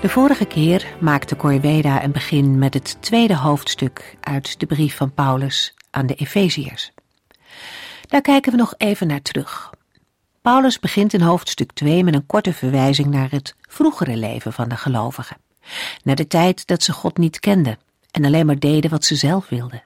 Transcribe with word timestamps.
De 0.00 0.08
vorige 0.08 0.44
keer 0.44 0.86
maakte 1.00 1.36
Corveda 1.36 2.04
een 2.04 2.12
begin 2.12 2.58
met 2.58 2.74
het 2.74 2.96
tweede 3.00 3.36
hoofdstuk 3.36 4.16
uit 4.20 4.60
de 4.60 4.66
brief 4.66 4.96
van 4.96 5.12
Paulus 5.12 5.74
aan 5.90 6.06
de 6.06 6.14
Efeziërs. 6.14 6.92
Daar 8.08 8.20
kijken 8.20 8.52
we 8.52 8.58
nog 8.58 8.74
even 8.76 9.06
naar 9.06 9.22
terug. 9.22 9.70
Paulus 10.42 10.78
begint 10.78 11.12
in 11.12 11.20
hoofdstuk 11.20 11.72
2 11.72 12.04
met 12.04 12.14
een 12.14 12.26
korte 12.26 12.52
verwijzing 12.52 13.08
naar 13.08 13.30
het 13.30 13.54
vroegere 13.60 14.16
leven 14.16 14.52
van 14.52 14.68
de 14.68 14.76
gelovigen. 14.76 15.36
Naar 16.02 16.16
de 16.16 16.26
tijd 16.26 16.66
dat 16.66 16.82
ze 16.82 16.92
God 16.92 17.18
niet 17.18 17.40
kenden 17.40 17.78
en 18.10 18.24
alleen 18.24 18.46
maar 18.46 18.58
deden 18.58 18.90
wat 18.90 19.04
ze 19.04 19.16
zelf 19.16 19.48
wilden. 19.48 19.82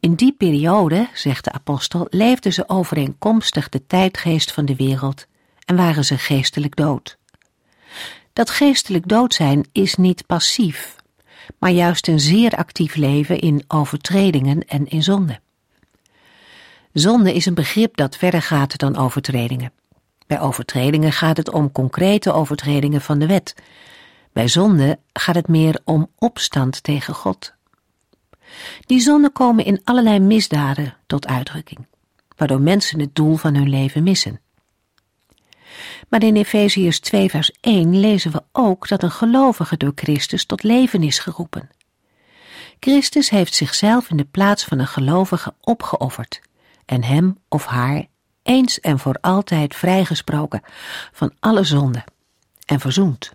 In 0.00 0.14
die 0.14 0.32
periode, 0.32 1.08
zegt 1.14 1.44
de 1.44 1.52
apostel, 1.52 2.06
leefden 2.10 2.52
ze 2.52 2.68
overeenkomstig 2.68 3.68
de 3.68 3.86
tijdgeest 3.86 4.52
van 4.52 4.64
de 4.64 4.76
wereld 4.76 5.26
en 5.64 5.76
waren 5.76 6.04
ze 6.04 6.18
geestelijk 6.18 6.76
dood. 6.76 7.18
Dat 8.32 8.50
geestelijk 8.50 9.08
dood 9.08 9.34
zijn 9.34 9.68
is 9.72 9.94
niet 9.94 10.26
passief, 10.26 10.96
maar 11.58 11.70
juist 11.70 12.08
een 12.08 12.20
zeer 12.20 12.56
actief 12.56 12.94
leven 12.94 13.38
in 13.38 13.64
overtredingen 13.68 14.68
en 14.68 14.88
in 14.88 15.02
zonde. 15.02 15.40
Zonde 16.92 17.34
is 17.34 17.46
een 17.46 17.54
begrip 17.54 17.96
dat 17.96 18.16
verder 18.16 18.42
gaat 18.42 18.78
dan 18.78 18.96
overtredingen. 18.96 19.72
Bij 20.26 20.40
overtredingen 20.40 21.12
gaat 21.12 21.36
het 21.36 21.50
om 21.50 21.72
concrete 21.72 22.32
overtredingen 22.32 23.00
van 23.00 23.18
de 23.18 23.26
wet. 23.26 23.54
Bij 24.32 24.48
zonde 24.48 24.98
gaat 25.12 25.34
het 25.34 25.48
meer 25.48 25.80
om 25.84 26.10
opstand 26.18 26.82
tegen 26.82 27.14
God. 27.14 27.54
Die 28.86 29.00
zonden 29.00 29.32
komen 29.32 29.64
in 29.64 29.80
allerlei 29.84 30.18
misdaden 30.18 30.96
tot 31.06 31.26
uitdrukking, 31.26 31.86
waardoor 32.36 32.60
mensen 32.60 33.00
het 33.00 33.14
doel 33.14 33.36
van 33.36 33.54
hun 33.54 33.68
leven 33.68 34.02
missen. 34.02 34.40
Maar 36.08 36.22
in 36.22 36.36
Efeziërs 36.36 37.00
2 37.00 37.30
vers 37.30 37.52
1 37.60 38.00
lezen 38.00 38.32
we 38.32 38.42
ook 38.52 38.88
dat 38.88 39.02
een 39.02 39.10
gelovige 39.10 39.76
door 39.76 39.92
Christus 39.94 40.44
tot 40.44 40.62
leven 40.62 41.02
is 41.02 41.18
geroepen. 41.18 41.70
Christus 42.80 43.30
heeft 43.30 43.54
zichzelf 43.54 44.10
in 44.10 44.16
de 44.16 44.24
plaats 44.24 44.64
van 44.64 44.78
een 44.78 44.86
gelovige 44.86 45.54
opgeofferd 45.60 46.40
en 46.84 47.04
hem 47.04 47.38
of 47.48 47.66
haar 47.66 48.06
eens 48.42 48.80
en 48.80 48.98
voor 48.98 49.16
altijd 49.20 49.76
vrijgesproken 49.76 50.62
van 51.12 51.32
alle 51.40 51.64
zonde 51.64 52.04
en 52.66 52.80
verzoend. 52.80 53.32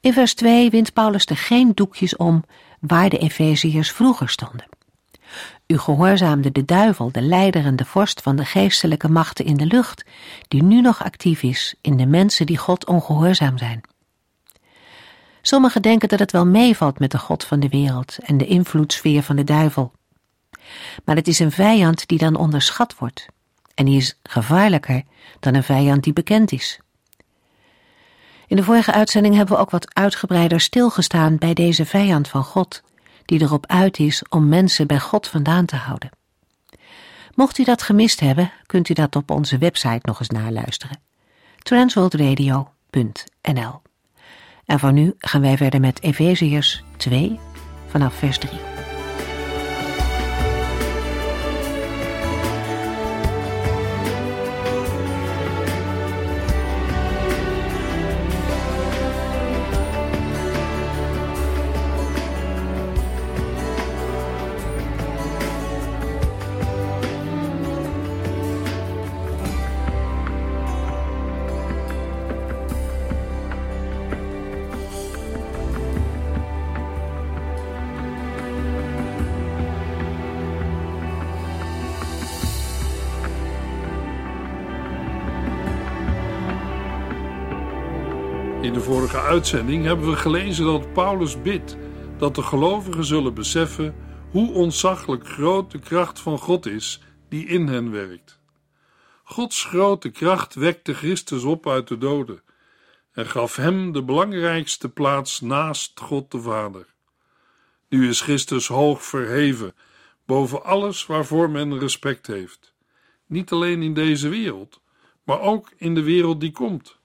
In 0.00 0.12
vers 0.12 0.34
2 0.34 0.70
wint 0.70 0.92
Paulus 0.92 1.24
er 1.24 1.36
geen 1.36 1.72
doekjes 1.74 2.16
om 2.16 2.44
waar 2.80 3.08
de 3.08 3.18
Efeziërs 3.18 3.92
vroeger 3.92 4.28
stonden. 4.28 4.66
U 5.66 5.78
gehoorzaamde 5.78 6.52
de 6.52 6.64
duivel, 6.64 7.12
de 7.12 7.22
leider 7.22 7.64
en 7.64 7.76
de 7.76 7.84
vorst 7.84 8.20
van 8.20 8.36
de 8.36 8.44
geestelijke 8.44 9.08
machten 9.08 9.44
in 9.44 9.56
de 9.56 9.66
lucht, 9.66 10.04
die 10.48 10.62
nu 10.62 10.80
nog 10.80 11.04
actief 11.04 11.42
is 11.42 11.74
in 11.80 11.96
de 11.96 12.06
mensen 12.06 12.46
die 12.46 12.58
God 12.58 12.86
ongehoorzaam 12.86 13.58
zijn. 13.58 13.80
Sommigen 15.42 15.82
denken 15.82 16.08
dat 16.08 16.18
het 16.18 16.32
wel 16.32 16.46
meevalt 16.46 16.98
met 16.98 17.10
de 17.10 17.18
God 17.18 17.44
van 17.44 17.60
de 17.60 17.68
wereld 17.68 18.18
en 18.22 18.38
de 18.38 18.46
invloedssfeer 18.46 19.22
van 19.22 19.36
de 19.36 19.44
duivel. 19.44 19.92
Maar 21.04 21.16
het 21.16 21.28
is 21.28 21.38
een 21.38 21.52
vijand 21.52 22.08
die 22.08 22.18
dan 22.18 22.36
onderschat 22.36 22.94
wordt, 22.98 23.26
en 23.74 23.84
die 23.84 23.96
is 23.96 24.18
gevaarlijker 24.22 25.02
dan 25.40 25.54
een 25.54 25.62
vijand 25.62 26.04
die 26.04 26.12
bekend 26.12 26.52
is. 26.52 26.80
In 28.46 28.56
de 28.56 28.62
vorige 28.62 28.92
uitzending 28.92 29.34
hebben 29.34 29.54
we 29.54 29.60
ook 29.60 29.70
wat 29.70 29.94
uitgebreider 29.94 30.60
stilgestaan 30.60 31.36
bij 31.36 31.54
deze 31.54 31.86
vijand 31.86 32.28
van 32.28 32.44
God 32.44 32.82
die 33.26 33.40
erop 33.40 33.66
uit 33.66 33.98
is 33.98 34.22
om 34.28 34.48
mensen 34.48 34.86
bij 34.86 34.98
God 34.98 35.28
vandaan 35.28 35.64
te 35.64 35.76
houden. 35.76 36.10
Mocht 37.34 37.58
u 37.58 37.64
dat 37.64 37.82
gemist 37.82 38.20
hebben, 38.20 38.52
kunt 38.66 38.88
u 38.88 38.94
dat 38.94 39.16
op 39.16 39.30
onze 39.30 39.58
website 39.58 40.00
nog 40.02 40.18
eens 40.18 40.28
naluisteren. 40.28 41.00
transworldradio.nl 41.58 43.82
En 44.64 44.78
voor 44.78 44.92
nu 44.92 45.14
gaan 45.18 45.40
wij 45.40 45.56
verder 45.56 45.80
met 45.80 46.02
Efeziërs 46.02 46.84
2 46.96 47.38
vanaf 47.86 48.14
vers 48.14 48.38
3. 48.38 48.75
Uitzending 89.20 89.84
hebben 89.84 90.10
we 90.10 90.16
gelezen 90.16 90.64
dat 90.64 90.92
Paulus 90.92 91.42
bidt 91.42 91.76
dat 92.18 92.34
de 92.34 92.42
gelovigen 92.42 93.04
zullen 93.04 93.34
beseffen 93.34 93.94
hoe 94.30 94.52
ontzaglijk 94.52 95.28
groot 95.28 95.70
de 95.70 95.78
kracht 95.78 96.20
van 96.20 96.38
God 96.38 96.66
is 96.66 97.00
die 97.28 97.46
in 97.46 97.66
hen 97.66 97.90
werkt. 97.90 98.40
Gods 99.24 99.64
grote 99.64 100.10
kracht 100.10 100.54
wekte 100.54 100.94
Christus 100.94 101.44
op 101.44 101.68
uit 101.68 101.88
de 101.88 101.98
doden 101.98 102.42
en 103.12 103.26
gaf 103.26 103.56
hem 103.56 103.92
de 103.92 104.02
belangrijkste 104.02 104.88
plaats 104.88 105.40
naast 105.40 106.00
God 106.00 106.30
de 106.30 106.40
Vader. 106.40 106.86
Nu 107.88 108.08
is 108.08 108.20
Christus 108.20 108.68
hoog 108.68 109.02
verheven 109.02 109.74
boven 110.24 110.64
alles 110.64 111.06
waarvoor 111.06 111.50
men 111.50 111.78
respect 111.78 112.26
heeft, 112.26 112.74
niet 113.26 113.52
alleen 113.52 113.82
in 113.82 113.94
deze 113.94 114.28
wereld, 114.28 114.80
maar 115.22 115.40
ook 115.40 115.72
in 115.76 115.94
de 115.94 116.02
wereld 116.02 116.40
die 116.40 116.52
komt. 116.52 116.98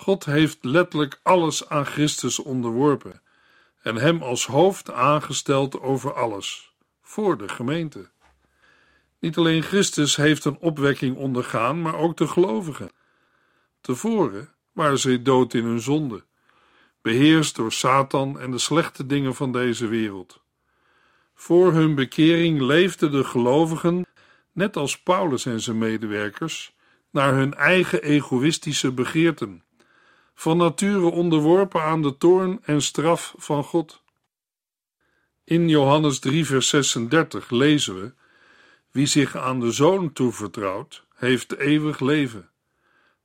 God 0.00 0.24
heeft 0.24 0.64
letterlijk 0.64 1.20
alles 1.22 1.68
aan 1.68 1.86
Christus 1.86 2.38
onderworpen 2.38 3.22
en 3.82 3.96
hem 3.96 4.22
als 4.22 4.46
hoofd 4.46 4.90
aangesteld 4.90 5.80
over 5.80 6.14
alles, 6.14 6.74
voor 7.02 7.38
de 7.38 7.48
gemeente. 7.48 8.10
Niet 9.18 9.36
alleen 9.36 9.62
Christus 9.62 10.16
heeft 10.16 10.44
een 10.44 10.58
opwekking 10.58 11.16
ondergaan, 11.16 11.82
maar 11.82 11.94
ook 11.94 12.16
de 12.16 12.28
gelovigen. 12.28 12.90
Tevoren 13.80 14.54
waren 14.72 14.98
zij 14.98 15.22
dood 15.22 15.54
in 15.54 15.64
hun 15.64 15.80
zonde, 15.80 16.24
beheerst 17.02 17.56
door 17.56 17.72
Satan 17.72 18.40
en 18.40 18.50
de 18.50 18.58
slechte 18.58 19.06
dingen 19.06 19.34
van 19.34 19.52
deze 19.52 19.86
wereld. 19.86 20.42
Voor 21.34 21.72
hun 21.72 21.94
bekering 21.94 22.60
leefden 22.60 23.10
de 23.10 23.24
gelovigen, 23.24 24.06
net 24.52 24.76
als 24.76 25.02
Paulus 25.02 25.46
en 25.46 25.60
zijn 25.60 25.78
medewerkers, 25.78 26.74
naar 27.10 27.34
hun 27.34 27.54
eigen 27.54 28.02
egoïstische 28.02 28.92
begeerten 28.92 29.62
van 30.40 30.56
nature 30.56 31.10
onderworpen 31.10 31.82
aan 31.82 32.02
de 32.02 32.16
toorn 32.16 32.58
en 32.62 32.82
straf 32.82 33.34
van 33.36 33.64
God. 33.64 34.02
In 35.44 35.68
Johannes 35.68 36.18
3, 36.18 36.46
vers 36.46 36.68
36 36.68 37.50
lezen 37.50 38.00
we: 38.00 38.12
Wie 38.90 39.06
zich 39.06 39.36
aan 39.36 39.60
de 39.60 39.72
zoon 39.72 40.12
toevertrouwt, 40.12 41.04
heeft 41.14 41.56
eeuwig 41.56 42.00
leven. 42.00 42.50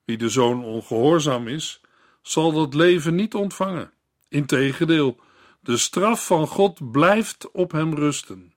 Wie 0.06 0.17
de 0.17 0.29
zoon 0.29 0.63
ongehoorzaam 0.63 1.47
is, 1.47 1.81
zal 2.21 2.51
dat 2.51 2.73
leven 2.73 3.15
niet 3.15 3.33
ontvangen. 3.33 3.91
Integendeel, 4.29 5.19
de 5.59 5.77
straf 5.77 6.25
van 6.25 6.47
God 6.47 6.91
blijft 6.91 7.51
op 7.51 7.71
hem 7.71 7.94
rusten. 7.94 8.53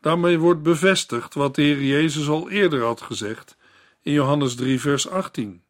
Daarmee 0.00 0.38
wordt 0.38 0.62
bevestigd 0.62 1.34
wat 1.34 1.54
de 1.54 1.62
Heer 1.62 1.82
Jezus 1.82 2.28
al 2.28 2.50
eerder 2.50 2.82
had 2.82 3.00
gezegd 3.00 3.56
in 4.02 4.12
Johannes 4.12 4.54
3, 4.54 4.80
vers 4.80 5.08
18. 5.08 5.64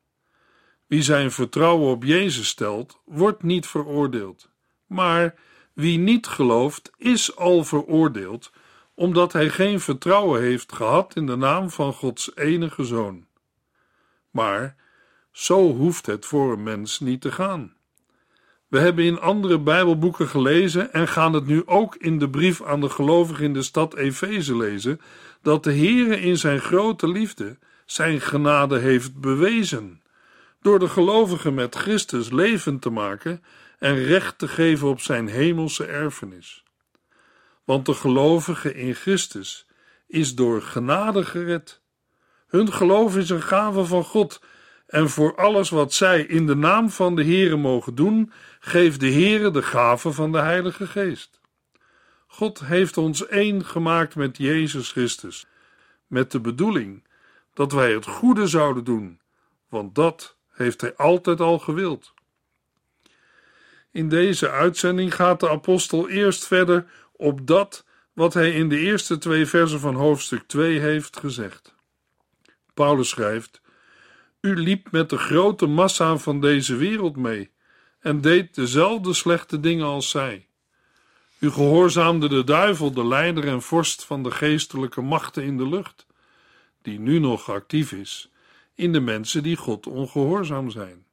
Wie 0.86 1.02
zijn 1.02 1.30
vertrouwen 1.30 1.90
op 1.90 2.04
Jezus 2.04 2.48
stelt, 2.48 3.00
wordt 3.04 3.42
niet 3.42 3.66
veroordeeld. 3.66 4.50
Maar 4.86 5.34
wie 5.72 5.98
niet 5.98 6.26
gelooft, 6.26 6.90
is 6.96 7.36
al 7.36 7.64
veroordeeld, 7.64 8.52
omdat 8.94 9.32
hij 9.32 9.48
geen 9.48 9.80
vertrouwen 9.80 10.40
heeft 10.40 10.72
gehad 10.72 11.16
in 11.16 11.26
de 11.26 11.36
naam 11.36 11.70
van 11.70 11.92
Gods 11.92 12.36
enige 12.36 12.84
zoon. 12.84 13.26
Maar 14.30 14.76
zo 15.32 15.74
hoeft 15.74 16.06
het 16.06 16.26
voor 16.26 16.52
een 16.52 16.62
mens 16.62 17.00
niet 17.00 17.20
te 17.20 17.32
gaan. 17.32 17.74
We 18.68 18.78
hebben 18.78 19.04
in 19.04 19.20
andere 19.20 19.58
Bijbelboeken 19.58 20.28
gelezen 20.28 20.92
en 20.92 21.08
gaan 21.08 21.32
het 21.32 21.46
nu 21.46 21.66
ook 21.66 21.94
in 21.94 22.18
de 22.18 22.30
brief 22.30 22.62
aan 22.62 22.80
de 22.80 22.90
gelovigen 22.90 23.44
in 23.44 23.52
de 23.52 23.62
stad 23.62 23.94
Efeze 23.94 24.56
lezen 24.56 25.00
dat 25.42 25.64
de 25.64 25.72
Heere 25.72 26.20
in 26.20 26.36
zijn 26.36 26.60
grote 26.60 27.08
liefde 27.08 27.58
zijn 27.84 28.20
genade 28.20 28.78
heeft 28.78 29.20
bewezen 29.20 30.02
door 30.66 30.78
de 30.78 30.88
gelovigen 30.88 31.54
met 31.54 31.74
Christus 31.74 32.30
levend 32.30 32.82
te 32.82 32.90
maken 32.90 33.44
en 33.78 34.04
recht 34.04 34.38
te 34.38 34.48
geven 34.48 34.88
op 34.88 35.00
zijn 35.00 35.28
hemelse 35.28 35.86
erfenis. 35.86 36.64
Want 37.64 37.86
de 37.86 37.94
gelovige 37.94 38.74
in 38.74 38.94
Christus 38.94 39.66
is 40.06 40.34
door 40.34 40.62
genade 40.62 41.24
gered. 41.24 41.80
Hun 42.46 42.72
geloof 42.72 43.16
is 43.16 43.30
een 43.30 43.42
gave 43.42 43.84
van 43.84 44.04
God 44.04 44.42
en 44.86 45.08
voor 45.08 45.36
alles 45.36 45.70
wat 45.70 45.92
zij 45.92 46.20
in 46.20 46.46
de 46.46 46.56
naam 46.56 46.90
van 46.90 47.16
de 47.16 47.24
Heere 47.24 47.56
mogen 47.56 47.94
doen, 47.94 48.32
geeft 48.60 49.00
de 49.00 49.12
Heere 49.12 49.50
de 49.50 49.62
gave 49.62 50.12
van 50.12 50.32
de 50.32 50.40
Heilige 50.40 50.86
Geest. 50.86 51.40
God 52.26 52.60
heeft 52.60 52.96
ons 52.96 53.26
één 53.26 53.64
gemaakt 53.64 54.16
met 54.16 54.36
Jezus 54.36 54.90
Christus, 54.90 55.46
met 56.06 56.30
de 56.30 56.40
bedoeling 56.40 57.04
dat 57.54 57.72
wij 57.72 57.92
het 57.92 58.06
goede 58.06 58.46
zouden 58.46 58.84
doen, 58.84 59.20
want 59.69 59.94
dat 59.94 60.35
heeft 60.56 60.81
Hij 60.81 60.97
altijd 60.97 61.41
al 61.41 61.58
gewild. 61.58 62.14
In 63.91 64.08
deze 64.08 64.50
uitzending 64.50 65.14
gaat 65.14 65.41
de 65.41 65.49
apostel 65.50 66.08
eerst 66.08 66.47
verder 66.47 66.87
op 67.12 67.47
dat 67.47 67.85
wat 68.12 68.35
hij 68.35 68.53
in 68.53 68.69
de 68.69 68.79
eerste 68.79 69.19
twee 69.19 69.47
versen 69.47 69.81
van 69.81 69.94
hoofdstuk 69.94 70.43
2 70.47 70.79
heeft 70.79 71.19
gezegd. 71.19 71.75
Paulus 72.75 73.08
schrijft: 73.08 73.61
U 74.41 74.55
liep 74.55 74.91
met 74.91 75.11
de 75.11 75.19
grote 75.19 75.67
massa 75.67 76.17
van 76.17 76.41
deze 76.41 76.76
wereld 76.76 77.17
mee 77.17 77.50
en 78.00 78.20
deed 78.20 78.55
dezelfde 78.55 79.14
slechte 79.14 79.61
dingen 79.61 79.87
als 79.87 80.11
zij. 80.11 80.49
U 81.38 81.50
gehoorzaamde 81.50 82.29
de 82.29 82.44
duivel, 82.44 82.93
de 82.93 83.06
leider 83.06 83.47
en 83.49 83.62
vorst 83.62 84.05
van 84.05 84.23
de 84.23 84.31
geestelijke 84.31 85.00
machten 85.00 85.43
in 85.43 85.56
de 85.56 85.69
lucht, 85.69 86.06
die 86.82 86.99
nu 86.99 87.19
nog 87.19 87.50
actief 87.50 87.93
is 87.93 88.31
in 88.76 88.93
de 88.93 89.00
mensen 89.00 89.43
die 89.43 89.56
God 89.56 89.87
ongehoorzaam 89.87 90.70
zijn. 90.70 91.05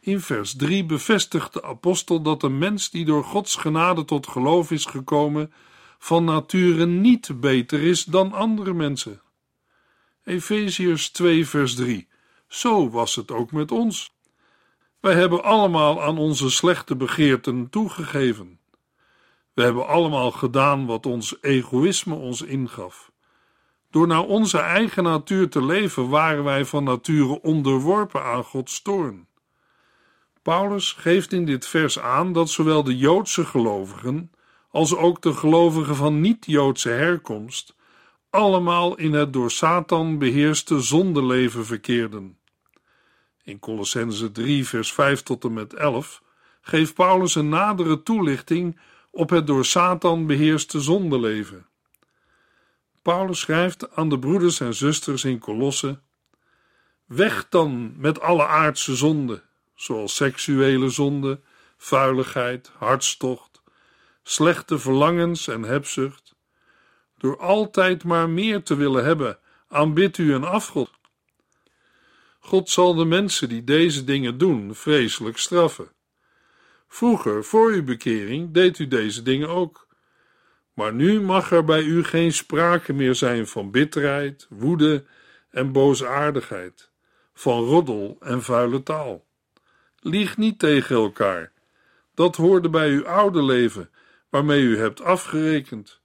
In 0.00 0.20
vers 0.20 0.56
3 0.56 0.84
bevestigt 0.84 1.52
de 1.52 1.62
apostel 1.62 2.22
dat 2.22 2.42
een 2.42 2.58
mens 2.58 2.90
die 2.90 3.04
door 3.04 3.24
Gods 3.24 3.56
genade 3.56 4.04
tot 4.04 4.26
geloof 4.26 4.70
is 4.70 4.84
gekomen, 4.84 5.52
van 5.98 6.24
nature 6.24 6.86
niet 6.86 7.40
beter 7.40 7.82
is 7.82 8.04
dan 8.04 8.32
andere 8.32 8.72
mensen. 8.74 9.20
Efeziërs 10.24 11.10
2, 11.10 11.46
vers 11.46 11.74
3. 11.74 12.08
Zo 12.48 12.90
was 12.90 13.14
het 13.14 13.30
ook 13.30 13.52
met 13.52 13.72
ons. 13.72 14.14
Wij 15.00 15.14
hebben 15.14 15.44
allemaal 15.44 16.02
aan 16.02 16.18
onze 16.18 16.50
slechte 16.50 16.96
begeerten 16.96 17.70
toegegeven. 17.70 18.60
We 19.52 19.62
hebben 19.62 19.86
allemaal 19.86 20.30
gedaan 20.30 20.86
wat 20.86 21.06
ons 21.06 21.36
egoïsme 21.40 22.14
ons 22.14 22.42
ingaf. 22.42 23.11
Door 23.92 24.06
naar 24.06 24.24
onze 24.24 24.58
eigen 24.58 25.02
natuur 25.02 25.48
te 25.48 25.64
leven, 25.64 26.08
waren 26.08 26.44
wij 26.44 26.64
van 26.64 26.84
nature 26.84 27.42
onderworpen 27.42 28.24
aan 28.24 28.44
Gods 28.44 28.82
toorn. 28.82 29.26
Paulus 30.42 30.92
geeft 30.92 31.32
in 31.32 31.44
dit 31.44 31.66
vers 31.66 31.98
aan 31.98 32.32
dat 32.32 32.50
zowel 32.50 32.82
de 32.82 32.96
Joodse 32.96 33.44
gelovigen 33.44 34.30
als 34.70 34.96
ook 34.96 35.22
de 35.22 35.32
gelovigen 35.32 35.96
van 35.96 36.20
niet-Joodse 36.20 36.88
herkomst 36.88 37.76
allemaal 38.30 38.96
in 38.96 39.12
het 39.12 39.32
door 39.32 39.50
Satan 39.50 40.18
beheerste 40.18 40.80
zondeleven 40.80 41.66
verkeerden. 41.66 42.38
In 43.42 43.58
Colossense 43.58 44.32
3, 44.32 44.66
vers 44.66 44.92
5 44.92 45.22
tot 45.22 45.44
en 45.44 45.52
met 45.52 45.74
11 45.74 46.22
geeft 46.60 46.94
Paulus 46.94 47.34
een 47.34 47.48
nadere 47.48 48.02
toelichting 48.02 48.78
op 49.10 49.30
het 49.30 49.46
door 49.46 49.64
Satan 49.64 50.26
beheerste 50.26 50.80
zondeleven. 50.80 51.66
Paulus 53.02 53.40
schrijft 53.40 53.94
aan 53.94 54.08
de 54.08 54.18
broeders 54.18 54.60
en 54.60 54.74
zusters 54.74 55.24
in 55.24 55.38
Colosse: 55.38 56.00
Weg 57.06 57.48
dan 57.48 57.94
met 57.96 58.20
alle 58.20 58.46
aardse 58.46 58.96
zonden, 58.96 59.42
zoals 59.74 60.14
seksuele 60.14 60.88
zonde, 60.88 61.40
vuiligheid, 61.76 62.70
hartstocht, 62.76 63.62
slechte 64.22 64.78
verlangens 64.78 65.48
en 65.48 65.62
hebzucht. 65.62 66.34
Door 67.18 67.38
altijd 67.38 68.04
maar 68.04 68.28
meer 68.28 68.62
te 68.62 68.74
willen 68.74 69.04
hebben, 69.04 69.38
aanbidt 69.68 70.18
u 70.18 70.34
een 70.34 70.44
afgod. 70.44 70.90
God 72.40 72.70
zal 72.70 72.94
de 72.94 73.04
mensen 73.04 73.48
die 73.48 73.64
deze 73.64 74.04
dingen 74.04 74.38
doen 74.38 74.74
vreselijk 74.74 75.38
straffen. 75.38 75.92
Vroeger, 76.88 77.44
voor 77.44 77.70
uw 77.70 77.84
bekering, 77.84 78.52
deed 78.52 78.78
u 78.78 78.88
deze 78.88 79.22
dingen 79.22 79.48
ook. 79.48 79.86
Maar 80.74 80.94
nu 80.94 81.20
mag 81.20 81.52
er 81.52 81.64
bij 81.64 81.82
u 81.82 82.04
geen 82.04 82.32
sprake 82.32 82.92
meer 82.92 83.14
zijn 83.14 83.46
van 83.46 83.70
bitterheid, 83.70 84.46
woede 84.50 85.04
en 85.50 85.72
boosaardigheid, 85.72 86.90
van 87.34 87.64
roddel 87.64 88.16
en 88.20 88.42
vuile 88.42 88.82
taal. 88.82 89.26
Lieg 90.00 90.36
niet 90.36 90.58
tegen 90.58 90.96
elkaar. 90.96 91.52
Dat 92.14 92.36
hoorde 92.36 92.70
bij 92.70 92.90
uw 92.90 93.06
oude 93.06 93.42
leven, 93.42 93.90
waarmee 94.28 94.62
u 94.62 94.78
hebt 94.78 95.02
afgerekend. 95.02 96.00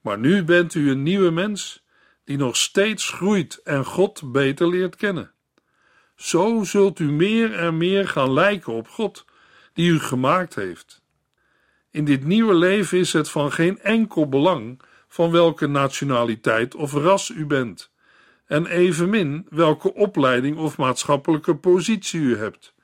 Maar 0.00 0.18
nu 0.18 0.44
bent 0.44 0.74
u 0.74 0.90
een 0.90 1.02
nieuwe 1.02 1.30
mens, 1.30 1.84
die 2.24 2.36
nog 2.36 2.56
steeds 2.56 3.10
groeit 3.10 3.60
en 3.62 3.84
God 3.84 4.32
beter 4.32 4.68
leert 4.68 4.96
kennen. 4.96 5.32
Zo 6.16 6.62
zult 6.64 6.98
u 6.98 7.12
meer 7.12 7.54
en 7.54 7.76
meer 7.76 8.08
gaan 8.08 8.32
lijken 8.32 8.72
op 8.72 8.88
God, 8.88 9.24
die 9.72 9.90
u 9.90 10.00
gemaakt 10.00 10.54
heeft. 10.54 11.03
In 11.94 12.04
dit 12.04 12.24
nieuwe 12.24 12.54
leven 12.54 12.98
is 12.98 13.12
het 13.12 13.30
van 13.30 13.52
geen 13.52 13.80
enkel 13.80 14.28
belang 14.28 14.80
van 15.08 15.30
welke 15.30 15.66
nationaliteit 15.66 16.74
of 16.74 16.92
ras 16.92 17.28
u 17.28 17.46
bent, 17.46 17.90
en 18.46 18.66
evenmin 18.66 19.46
welke 19.50 19.94
opleiding 19.94 20.56
of 20.56 20.76
maatschappelijke 20.76 21.56
positie 21.56 22.20
u 22.20 22.36
hebt. 22.36 22.74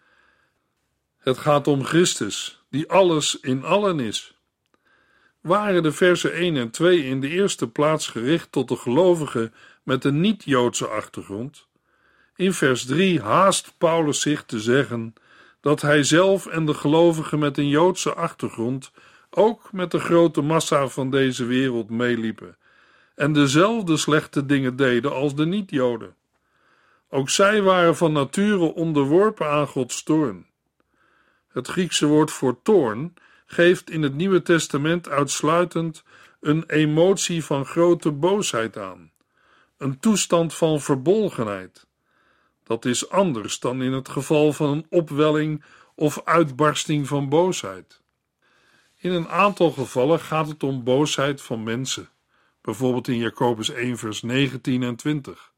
Het 1.18 1.38
gaat 1.38 1.66
om 1.66 1.84
Christus, 1.84 2.64
die 2.68 2.90
alles 2.90 3.40
in 3.40 3.64
allen 3.64 4.00
is. 4.00 4.38
Waren 5.40 5.82
de 5.82 5.92
versen 5.92 6.32
1 6.32 6.56
en 6.56 6.70
2 6.70 7.04
in 7.04 7.20
de 7.20 7.28
eerste 7.28 7.68
plaats 7.68 8.06
gericht 8.06 8.52
tot 8.52 8.68
de 8.68 8.76
gelovigen 8.76 9.54
met 9.82 10.04
een 10.04 10.20
niet-Joodse 10.20 10.86
achtergrond? 10.86 11.66
In 12.36 12.52
vers 12.52 12.84
3 12.84 13.20
haast 13.20 13.74
Paulus 13.78 14.20
zich 14.20 14.44
te 14.44 14.60
zeggen 14.60 15.14
dat 15.60 15.80
hij 15.80 16.02
zelf 16.02 16.46
en 16.46 16.66
de 16.66 16.74
gelovigen 16.74 17.38
met 17.38 17.58
een 17.58 17.68
Joodse 17.68 18.14
achtergrond 18.14 18.92
ook 19.30 19.72
met 19.72 19.90
de 19.90 20.00
grote 20.00 20.40
massa 20.40 20.88
van 20.88 21.10
deze 21.10 21.44
wereld 21.44 21.90
meeliepen 21.90 22.56
en 23.14 23.32
dezelfde 23.32 23.96
slechte 23.96 24.46
dingen 24.46 24.76
deden 24.76 25.12
als 25.12 25.34
de 25.34 25.46
niet-Joden. 25.46 26.14
Ook 27.08 27.30
zij 27.30 27.62
waren 27.62 27.96
van 27.96 28.12
nature 28.12 28.74
onderworpen 28.74 29.50
aan 29.50 29.66
Gods 29.66 30.02
toorn. 30.02 30.46
Het 31.48 31.68
Griekse 31.68 32.06
woord 32.06 32.30
voor 32.30 32.62
toorn 32.62 33.14
geeft 33.46 33.90
in 33.90 34.02
het 34.02 34.14
Nieuwe 34.14 34.42
Testament 34.42 35.08
uitsluitend 35.08 36.02
een 36.40 36.64
emotie 36.66 37.44
van 37.44 37.66
grote 37.66 38.10
boosheid 38.10 38.78
aan, 38.78 39.12
een 39.78 39.98
toestand 39.98 40.54
van 40.54 40.80
verbolgenheid. 40.80 41.86
Dat 42.70 42.84
is 42.84 43.10
anders 43.10 43.58
dan 43.58 43.82
in 43.82 43.92
het 43.92 44.08
geval 44.08 44.52
van 44.52 44.70
een 44.70 44.86
opwelling 44.88 45.64
of 45.94 46.20
uitbarsting 46.24 47.08
van 47.08 47.28
boosheid. 47.28 48.00
In 48.96 49.10
een 49.12 49.28
aantal 49.28 49.70
gevallen 49.70 50.20
gaat 50.20 50.48
het 50.48 50.62
om 50.62 50.84
boosheid 50.84 51.42
van 51.42 51.62
mensen, 51.62 52.08
bijvoorbeeld 52.60 53.08
in 53.08 53.16
Jacobus 53.16 53.70
1, 53.70 53.98
vers 53.98 54.22
19 54.22 54.82
en 54.82 54.96
20, 54.96 55.52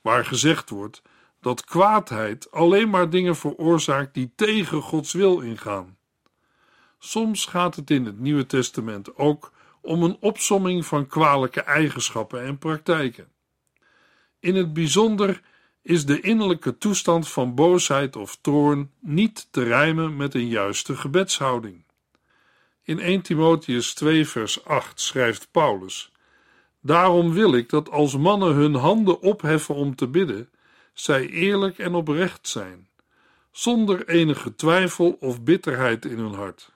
waar 0.00 0.24
gezegd 0.24 0.70
wordt 0.70 1.02
dat 1.40 1.64
kwaadheid 1.64 2.50
alleen 2.50 2.90
maar 2.90 3.10
dingen 3.10 3.36
veroorzaakt 3.36 4.14
die 4.14 4.32
tegen 4.34 4.82
Gods 4.82 5.12
wil 5.12 5.40
ingaan. 5.40 5.96
Soms 6.98 7.46
gaat 7.46 7.76
het 7.76 7.90
in 7.90 8.04
het 8.04 8.18
Nieuwe 8.18 8.46
Testament 8.46 9.16
ook 9.16 9.52
om 9.80 10.02
een 10.02 10.16
opsomming 10.20 10.86
van 10.86 11.06
kwalijke 11.06 11.62
eigenschappen 11.62 12.42
en 12.42 12.58
praktijken. 12.58 13.28
In 14.40 14.54
het 14.54 14.72
bijzonder 14.72 15.50
is 15.82 16.06
de 16.06 16.20
innerlijke 16.20 16.78
toestand 16.78 17.28
van 17.28 17.54
boosheid 17.54 18.16
of 18.16 18.38
toorn 18.40 18.90
niet 19.00 19.48
te 19.50 19.62
rijmen 19.62 20.16
met 20.16 20.34
een 20.34 20.48
juiste 20.48 20.96
gebedshouding. 20.96 21.84
In 22.82 22.98
1 22.98 23.22
Timotheus 23.22 23.94
2, 23.94 24.26
vers 24.26 24.64
8 24.64 25.00
schrijft 25.00 25.48
Paulus: 25.50 26.12
Daarom 26.80 27.32
wil 27.32 27.54
ik 27.54 27.68
dat 27.68 27.90
als 27.90 28.16
mannen 28.16 28.54
hun 28.54 28.74
handen 28.74 29.20
opheffen 29.20 29.74
om 29.74 29.94
te 29.94 30.08
bidden, 30.08 30.50
zij 30.92 31.28
eerlijk 31.28 31.78
en 31.78 31.94
oprecht 31.94 32.48
zijn, 32.48 32.88
zonder 33.50 34.08
enige 34.08 34.54
twijfel 34.54 35.16
of 35.20 35.42
bitterheid 35.42 36.04
in 36.04 36.18
hun 36.18 36.34
hart. 36.34 36.72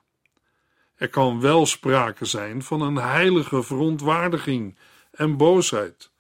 Er 0.95 1.09
kan 1.09 1.41
wel 1.41 1.67
sprake 1.67 2.25
zijn 2.25 2.63
van 2.63 2.81
een 2.81 2.97
heilige 2.97 3.63
verontwaardiging 3.63 4.79
en 5.11 5.37
boosheid, 5.37 6.11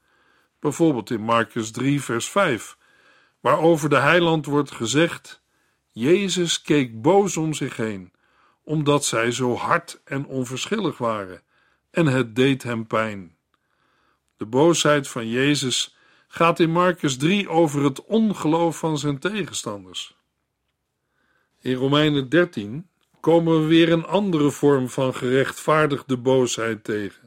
bijvoorbeeld 0.66 1.10
in 1.10 1.20
Marcus 1.20 1.70
3, 1.70 2.02
vers 2.02 2.28
5, 2.28 2.76
waarover 3.40 3.88
de 3.88 3.96
heiland 3.96 4.46
wordt 4.46 4.70
gezegd: 4.70 5.42
Jezus 5.92 6.62
keek 6.62 7.02
boos 7.02 7.36
om 7.36 7.54
zich 7.54 7.76
heen, 7.76 8.12
omdat 8.64 9.04
zij 9.04 9.30
zo 9.30 9.54
hard 9.54 10.00
en 10.04 10.26
onverschillig 10.26 10.98
waren, 10.98 11.42
en 11.90 12.06
het 12.06 12.36
deed 12.36 12.62
hem 12.62 12.86
pijn. 12.86 13.36
De 14.36 14.46
boosheid 14.46 15.08
van 15.08 15.28
Jezus 15.28 15.96
gaat 16.28 16.60
in 16.60 16.70
Marcus 16.70 17.16
3 17.16 17.48
over 17.48 17.84
het 17.84 18.04
ongeloof 18.04 18.78
van 18.78 18.98
zijn 18.98 19.18
tegenstanders. 19.18 20.16
In 21.60 21.74
Romeinen 21.74 22.28
13 22.28 22.88
komen 23.20 23.60
we 23.60 23.66
weer 23.66 23.92
een 23.92 24.06
andere 24.06 24.50
vorm 24.50 24.88
van 24.88 25.14
gerechtvaardigde 25.14 26.16
boosheid 26.16 26.84
tegen, 26.84 27.25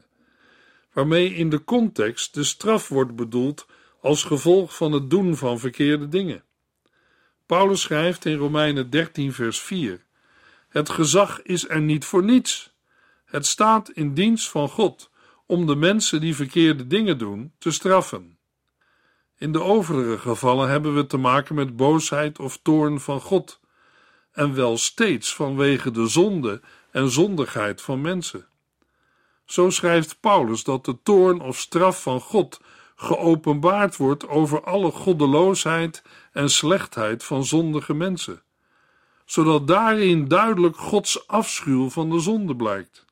waarmee 0.92 1.34
in 1.34 1.50
de 1.50 1.64
context 1.64 2.34
de 2.34 2.44
straf 2.44 2.88
wordt 2.88 3.16
bedoeld 3.16 3.66
als 4.00 4.24
gevolg 4.24 4.76
van 4.76 4.92
het 4.92 5.10
doen 5.10 5.36
van 5.36 5.58
verkeerde 5.58 6.08
dingen. 6.08 6.44
Paulus 7.46 7.80
schrijft 7.80 8.24
in 8.24 8.36
Romeinen 8.36 8.90
13, 8.90 9.32
vers 9.32 9.60
4: 9.60 10.04
Het 10.68 10.88
gezag 10.88 11.42
is 11.42 11.68
er 11.68 11.80
niet 11.80 12.04
voor 12.04 12.24
niets. 12.24 12.74
Het 13.24 13.46
staat 13.46 13.90
in 13.90 14.14
dienst 14.14 14.48
van 14.48 14.68
God 14.68 15.10
om 15.46 15.66
de 15.66 15.76
mensen 15.76 16.20
die 16.20 16.34
verkeerde 16.34 16.86
dingen 16.86 17.18
doen 17.18 17.52
te 17.58 17.70
straffen. 17.70 18.38
In 19.38 19.52
de 19.52 19.62
overige 19.62 20.18
gevallen 20.18 20.68
hebben 20.68 20.94
we 20.94 21.06
te 21.06 21.16
maken 21.16 21.54
met 21.54 21.76
boosheid 21.76 22.38
of 22.38 22.58
toorn 22.62 23.00
van 23.00 23.20
God, 23.20 23.60
en 24.32 24.54
wel 24.54 24.78
steeds 24.78 25.34
vanwege 25.34 25.90
de 25.90 26.06
zonde 26.06 26.60
en 26.90 27.10
zondigheid 27.10 27.82
van 27.82 28.00
mensen. 28.00 28.48
Zo 29.50 29.70
schrijft 29.70 30.20
Paulus 30.20 30.64
dat 30.64 30.84
de 30.84 30.98
toorn 31.02 31.40
of 31.40 31.58
straf 31.58 32.02
van 32.02 32.20
God 32.20 32.60
geopenbaard 32.96 33.96
wordt 33.96 34.28
over 34.28 34.64
alle 34.64 34.90
goddeloosheid 34.90 36.02
en 36.32 36.50
slechtheid 36.50 37.24
van 37.24 37.44
zondige 37.44 37.94
mensen, 37.94 38.42
zodat 39.24 39.66
daarin 39.66 40.28
duidelijk 40.28 40.76
Gods 40.76 41.26
afschuw 41.26 41.88
van 41.88 42.10
de 42.10 42.20
zonde 42.20 42.56
blijkt. 42.56 43.04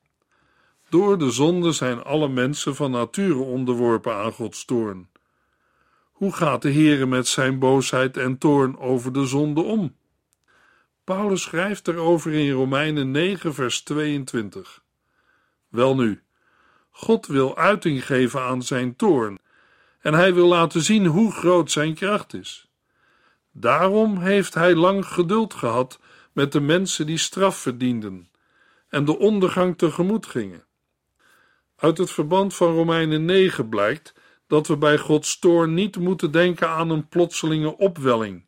Door 0.89 1.17
de 1.17 1.31
zonde 1.31 1.71
zijn 1.71 2.03
alle 2.03 2.29
mensen 2.29 2.75
van 2.75 2.91
nature 2.91 3.39
onderworpen 3.39 4.15
aan 4.15 4.31
Gods 4.31 4.65
toorn. 4.65 5.09
Hoe 6.11 6.33
gaat 6.33 6.61
de 6.61 6.71
Heere 6.71 7.05
met 7.05 7.27
zijn 7.27 7.59
boosheid 7.59 8.17
en 8.17 8.37
toorn 8.37 8.77
over 8.77 9.13
de 9.13 9.25
zonde 9.25 9.61
om? 9.61 9.95
Paulus 11.03 11.41
schrijft 11.41 11.87
erover 11.87 12.33
in 12.33 12.51
Romeinen 12.51 13.11
9, 13.11 13.53
vers 13.53 13.81
22. 13.81 14.83
Welnu, 15.69 16.21
God 16.99 17.27
wil 17.27 17.57
uiting 17.57 18.05
geven 18.05 18.41
aan 18.41 18.63
zijn 18.63 18.95
toorn 18.95 19.39
en 19.99 20.13
hij 20.13 20.33
wil 20.33 20.47
laten 20.47 20.81
zien 20.81 21.05
hoe 21.05 21.31
groot 21.31 21.71
zijn 21.71 21.93
kracht 21.93 22.33
is. 22.33 22.69
Daarom 23.51 24.17
heeft 24.17 24.53
hij 24.53 24.75
lang 24.75 25.05
geduld 25.05 25.53
gehad 25.53 25.99
met 26.31 26.51
de 26.51 26.59
mensen 26.59 27.05
die 27.05 27.17
straf 27.17 27.57
verdienden 27.57 28.29
en 28.89 29.05
de 29.05 29.17
ondergang 29.17 29.77
tegemoet 29.77 30.25
gingen. 30.25 30.65
Uit 31.75 31.97
het 31.97 32.11
verband 32.11 32.55
van 32.55 32.73
Romeinen 32.73 33.25
9 33.25 33.69
blijkt 33.69 34.13
dat 34.47 34.67
we 34.67 34.77
bij 34.77 34.97
Gods 34.97 35.39
toorn 35.39 35.73
niet 35.73 35.97
moeten 35.97 36.31
denken 36.31 36.69
aan 36.69 36.89
een 36.89 37.07
plotselinge 37.07 37.77
opwelling, 37.77 38.45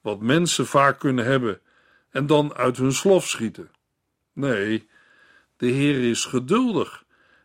wat 0.00 0.20
mensen 0.20 0.66
vaak 0.66 0.98
kunnen 0.98 1.24
hebben 1.24 1.60
en 2.10 2.26
dan 2.26 2.54
uit 2.54 2.76
hun 2.76 2.92
slof 2.92 3.28
schieten. 3.28 3.70
Nee, 4.32 4.88
de 5.56 5.66
Heer 5.66 6.10
is 6.10 6.24
geduldig 6.24 7.03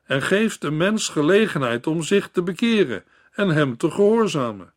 en 0.09 0.21
geeft 0.21 0.63
een 0.63 0.77
mens 0.77 1.07
gelegenheid 1.07 1.87
om 1.87 2.03
zich 2.03 2.29
te 2.31 2.41
bekeren 2.41 3.03
en 3.31 3.49
hem 3.49 3.77
te 3.77 3.91
gehoorzamen. 3.91 4.73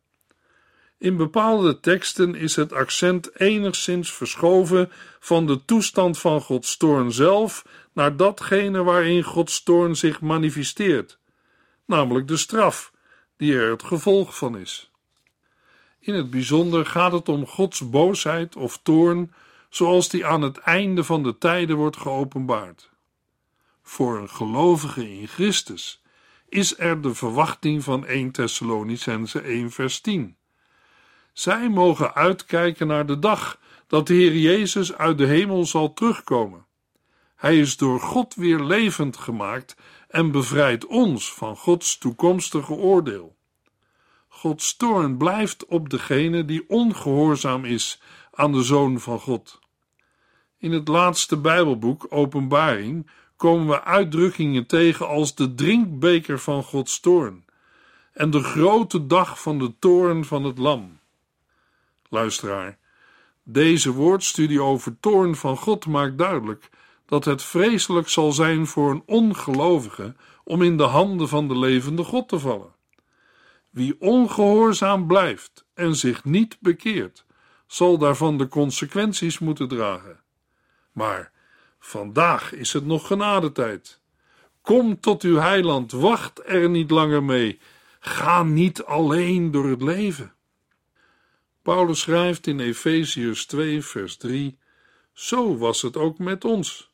In 0.97 1.17
bepaalde 1.17 1.79
teksten 1.79 2.35
is 2.35 2.55
het 2.55 2.73
accent 2.73 3.39
enigszins 3.39 4.13
verschoven 4.13 4.91
van 5.19 5.47
de 5.47 5.65
toestand 5.65 6.19
van 6.19 6.41
Gods 6.41 6.77
toorn 6.77 7.11
zelf 7.11 7.65
naar 7.93 8.17
datgene 8.17 8.83
waarin 8.83 9.23
Gods 9.23 9.63
toorn 9.63 9.95
zich 9.95 10.21
manifesteert, 10.21 11.17
namelijk 11.85 12.27
de 12.27 12.37
straf, 12.37 12.91
die 13.37 13.55
er 13.55 13.71
het 13.71 13.83
gevolg 13.83 14.37
van 14.37 14.57
is. 14.57 14.91
In 15.99 16.13
het 16.13 16.29
bijzonder 16.29 16.85
gaat 16.85 17.11
het 17.11 17.29
om 17.29 17.47
Gods 17.47 17.89
boosheid 17.89 18.55
of 18.55 18.79
toorn, 18.83 19.33
zoals 19.69 20.09
die 20.09 20.25
aan 20.25 20.41
het 20.41 20.57
einde 20.57 21.03
van 21.03 21.23
de 21.23 21.37
tijden 21.37 21.75
wordt 21.75 21.97
geopenbaard. 21.97 22.91
Voor 23.83 24.17
een 24.17 24.29
gelovige 24.29 25.11
in 25.11 25.27
Christus 25.27 26.01
is 26.49 26.79
er 26.79 27.01
de 27.01 27.13
verwachting 27.13 27.83
van 27.83 28.05
1 28.05 28.31
Thessalonicense 28.31 29.41
1 29.41 29.71
vers 29.71 30.01
10. 30.01 30.35
Zij 31.33 31.69
mogen 31.69 32.13
uitkijken 32.13 32.87
naar 32.87 33.05
de 33.05 33.19
dag 33.19 33.59
dat 33.87 34.07
de 34.07 34.13
Heer 34.13 34.37
Jezus 34.37 34.93
uit 34.93 35.17
de 35.17 35.25
hemel 35.25 35.65
zal 35.65 35.93
terugkomen. 35.93 36.65
Hij 37.35 37.59
is 37.59 37.77
door 37.77 37.99
God 37.99 38.35
weer 38.35 38.59
levend 38.59 39.17
gemaakt 39.17 39.75
en 40.07 40.31
bevrijdt 40.31 40.85
ons 40.85 41.33
van 41.33 41.55
Gods 41.55 41.97
toekomstige 41.97 42.73
oordeel. 42.73 43.35
Gods 44.27 44.75
toorn 44.75 45.17
blijft 45.17 45.65
op 45.65 45.89
degene 45.89 46.45
die 46.45 46.69
ongehoorzaam 46.69 47.65
is 47.65 48.01
aan 48.31 48.51
de 48.51 48.63
Zoon 48.63 48.99
van 48.99 49.19
God. 49.19 49.59
In 50.57 50.71
het 50.71 50.87
laatste 50.87 51.37
Bijbelboek, 51.37 52.05
Openbaring, 52.09 53.09
komen 53.43 53.67
we 53.67 53.83
uitdrukkingen 53.83 54.65
tegen 54.65 55.07
als 55.07 55.35
de 55.35 55.55
drinkbeker 55.55 56.39
van 56.39 56.63
Gods 56.63 56.99
toorn 56.99 57.45
en 58.13 58.29
de 58.29 58.43
grote 58.43 59.07
dag 59.07 59.41
van 59.41 59.59
de 59.59 59.73
toorn 59.79 60.25
van 60.25 60.43
het 60.43 60.57
Lam. 60.57 60.99
Luisteraar, 62.09 62.77
deze 63.43 63.91
woordstudie 63.91 64.61
over 64.61 64.99
toorn 64.99 65.35
van 65.35 65.57
God 65.57 65.85
maakt 65.85 66.17
duidelijk 66.17 66.69
dat 67.05 67.25
het 67.25 67.43
vreselijk 67.43 68.09
zal 68.09 68.31
zijn 68.31 68.67
voor 68.67 68.91
een 68.91 69.03
ongelovige 69.05 70.15
om 70.43 70.61
in 70.61 70.77
de 70.77 70.83
handen 70.83 71.27
van 71.27 71.47
de 71.47 71.57
levende 71.57 72.03
God 72.03 72.29
te 72.29 72.39
vallen. 72.39 72.75
Wie 73.69 74.01
ongehoorzaam 74.01 75.07
blijft 75.07 75.65
en 75.73 75.95
zich 75.95 76.23
niet 76.23 76.57
bekeert, 76.59 77.25
zal 77.67 77.97
daarvan 77.97 78.37
de 78.37 78.47
consequenties 78.47 79.39
moeten 79.39 79.67
dragen. 79.67 80.19
Maar 80.91 81.32
vandaag 81.85 82.53
is 82.53 82.73
het 82.73 82.85
nog 82.85 83.07
genadetijd. 83.07 84.01
Kom 84.61 84.99
tot 84.99 85.21
uw 85.21 85.35
heiland, 85.35 85.91
wacht 85.91 86.41
er 86.45 86.69
niet 86.69 86.91
langer 86.91 87.23
mee. 87.23 87.59
Ga 87.99 88.43
niet 88.43 88.83
alleen 88.83 89.51
door 89.51 89.69
het 89.69 89.81
leven. 89.81 90.33
Paulus 91.61 91.99
schrijft 91.99 92.47
in 92.47 92.59
Efeziërs 92.59 93.45
2, 93.45 93.83
vers 93.83 94.17
3: 94.17 94.57
Zo 95.13 95.57
was 95.57 95.81
het 95.81 95.97
ook 95.97 96.17
met 96.17 96.45
ons. 96.45 96.91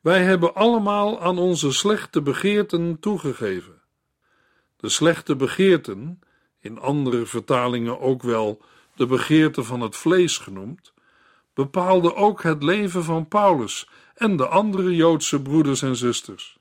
Wij 0.00 0.24
hebben 0.24 0.54
allemaal 0.54 1.20
aan 1.20 1.38
onze 1.38 1.72
slechte 1.72 2.22
begeerten 2.22 3.00
toegegeven. 3.00 3.82
De 4.76 4.88
slechte 4.88 5.36
begeerten, 5.36 6.20
in 6.60 6.78
andere 6.78 7.26
vertalingen 7.26 8.00
ook 8.00 8.22
wel 8.22 8.62
de 8.96 9.06
begeerte 9.06 9.64
van 9.64 9.80
het 9.80 9.96
vlees 9.96 10.38
genoemd, 10.38 10.92
bepaalde 11.58 12.14
ook 12.14 12.42
het 12.42 12.62
leven 12.62 13.04
van 13.04 13.28
Paulus 13.28 13.88
en 14.14 14.36
de 14.36 14.46
andere 14.46 14.94
Joodse 14.94 15.42
broeders 15.42 15.82
en 15.82 15.96
zusters. 15.96 16.58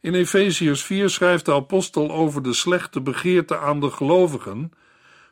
In 0.00 0.14
Efeziërs 0.14 0.82
4 0.82 1.10
schrijft 1.10 1.44
de 1.44 1.52
apostel 1.52 2.10
over 2.10 2.42
de 2.42 2.52
slechte 2.52 3.00
begeerte 3.00 3.58
aan 3.58 3.80
de 3.80 3.90
gelovigen: 3.90 4.72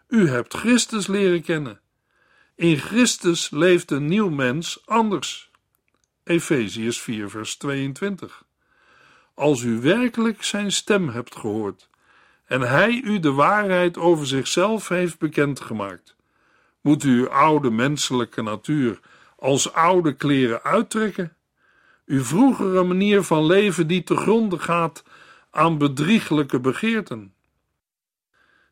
U 0.09 0.29
hebt 0.29 0.55
Christus 0.55 1.07
leren 1.07 1.43
kennen. 1.43 1.81
In 2.55 2.77
Christus 2.77 3.51
leeft 3.51 3.91
een 3.91 4.07
nieuw 4.07 4.31
mens 4.31 4.83
anders. 4.85 5.51
Efeziërs 6.25 7.01
4, 7.01 7.31
vers 7.31 7.57
22. 7.57 8.45
Als 9.35 9.63
u 9.63 9.81
werkelijk 9.81 10.43
zijn 10.43 10.73
stem 10.73 11.09
hebt 11.09 11.37
gehoord 11.37 11.89
en 12.47 12.61
hij 12.61 13.01
u 13.05 13.21
de 13.21 13.33
waarheid 13.33 13.99
over 13.99 14.27
zichzelf 14.27 14.89
heeft 14.89 15.19
bekendgemaakt, 15.19 16.17
moet 16.83 17.05
u 17.05 17.19
uw 17.19 17.29
oude 17.29 17.71
menselijke 17.71 18.43
natuur 18.43 19.01
als 19.37 19.73
oude 19.73 20.13
kleren 20.13 20.63
uittrekken, 20.63 21.37
uw 22.07 22.25
vroegere 22.25 22.83
manier 22.83 23.23
van 23.23 23.47
leven 23.47 23.87
die 23.87 24.03
te 24.03 24.17
gronde 24.17 24.59
gaat 24.59 25.05
aan 25.51 25.79
bedrieglijke 25.79 26.61
begeerten. 26.61 27.35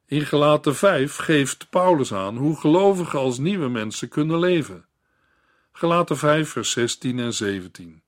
In 0.06 0.26
Gelaten 0.26 0.76
5 0.76 1.16
geeft 1.16 1.70
Paulus 1.70 2.12
aan 2.12 2.36
hoe 2.36 2.56
gelovigen 2.56 3.18
als 3.18 3.38
nieuwe 3.38 3.68
mensen 3.68 4.08
kunnen 4.08 4.38
leven. 4.38 4.84
Gelaten 5.72 6.16
5 6.16 6.50
vers 6.50 6.70
16 6.70 7.18
en 7.18 7.34
17. 7.34 8.02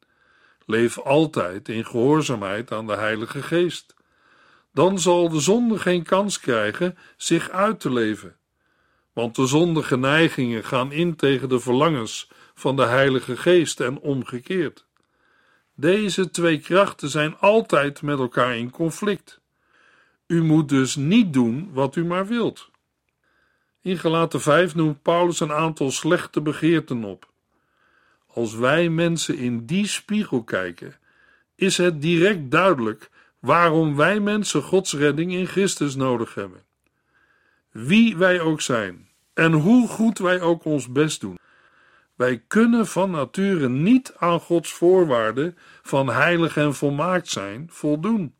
Leef 0.66 0.99
altijd 0.99 1.68
in 1.68 1.85
gehoorzaamheid 1.85 2.73
aan 2.73 2.87
de 2.87 2.97
Heilige 2.97 3.42
Geest. 3.42 3.94
Dan 4.73 4.99
zal 4.99 5.28
de 5.28 5.40
zonde 5.40 5.78
geen 5.78 6.02
kans 6.02 6.40
krijgen 6.40 6.99
zich 7.16 7.50
uit 7.50 7.80
te 7.80 7.92
leven. 7.92 8.37
Want 9.12 9.37
de 9.37 9.47
zondige 9.47 9.97
neigingen 9.97 10.64
gaan 10.64 10.92
in 10.92 11.16
tegen 11.16 11.49
de 11.49 11.61
verlangens 11.61 12.31
van 12.54 12.76
de 12.76 12.85
Heilige 12.85 13.37
Geest 13.37 13.81
en 13.81 13.99
omgekeerd. 13.99 14.87
Deze 15.75 16.31
twee 16.31 16.61
krachten 16.61 17.09
zijn 17.09 17.38
altijd 17.38 18.02
met 18.02 18.19
elkaar 18.19 18.57
in 18.57 18.71
conflict. 18.71 19.40
U 20.26 20.42
moet 20.42 20.69
dus 20.69 20.97
niet 20.97 21.33
doen 21.33 21.71
wat 21.73 21.97
u 21.97 22.04
maar 22.04 22.26
wilt. 22.26 22.71
In 23.81 23.99
Galaten 23.99 24.40
5 24.40 24.75
noemt 24.75 25.02
Paulus 25.02 25.40
een 25.40 25.52
aantal 25.52 25.90
slechte 25.90 26.40
begeerten 26.40 27.04
op. 27.04 27.31
Als 28.26 28.54
wij 28.54 28.88
mensen 28.88 29.37
in 29.37 29.66
die 29.66 29.87
spiegel 29.87 30.45
kijken, 30.45 30.95
is 31.54 31.76
het 31.76 32.02
direct 32.02 32.50
duidelijk 32.50 33.11
waarom 33.38 33.97
wij 33.97 34.21
mensen 34.21 34.62
Gods 34.62 34.92
redding 34.92 35.33
in 35.33 35.47
Christus 35.47 35.95
nodig 35.95 36.35
hebben. 36.35 36.62
Wie 37.73 38.17
wij 38.17 38.41
ook 38.41 38.61
zijn 38.61 39.09
en 39.35 39.52
hoe 39.52 39.88
goed 39.88 40.19
wij 40.19 40.41
ook 40.41 40.64
ons 40.64 40.93
best 40.93 41.21
doen, 41.21 41.38
wij 42.14 42.43
kunnen 42.47 42.87
van 42.87 43.11
nature 43.11 43.69
niet 43.69 44.14
aan 44.17 44.41
Gods 44.41 44.73
voorwaarden 44.73 45.57
van 45.83 46.09
heilig 46.09 46.57
en 46.57 46.75
volmaakt 46.75 47.29
zijn 47.29 47.67
voldoen. 47.71 48.35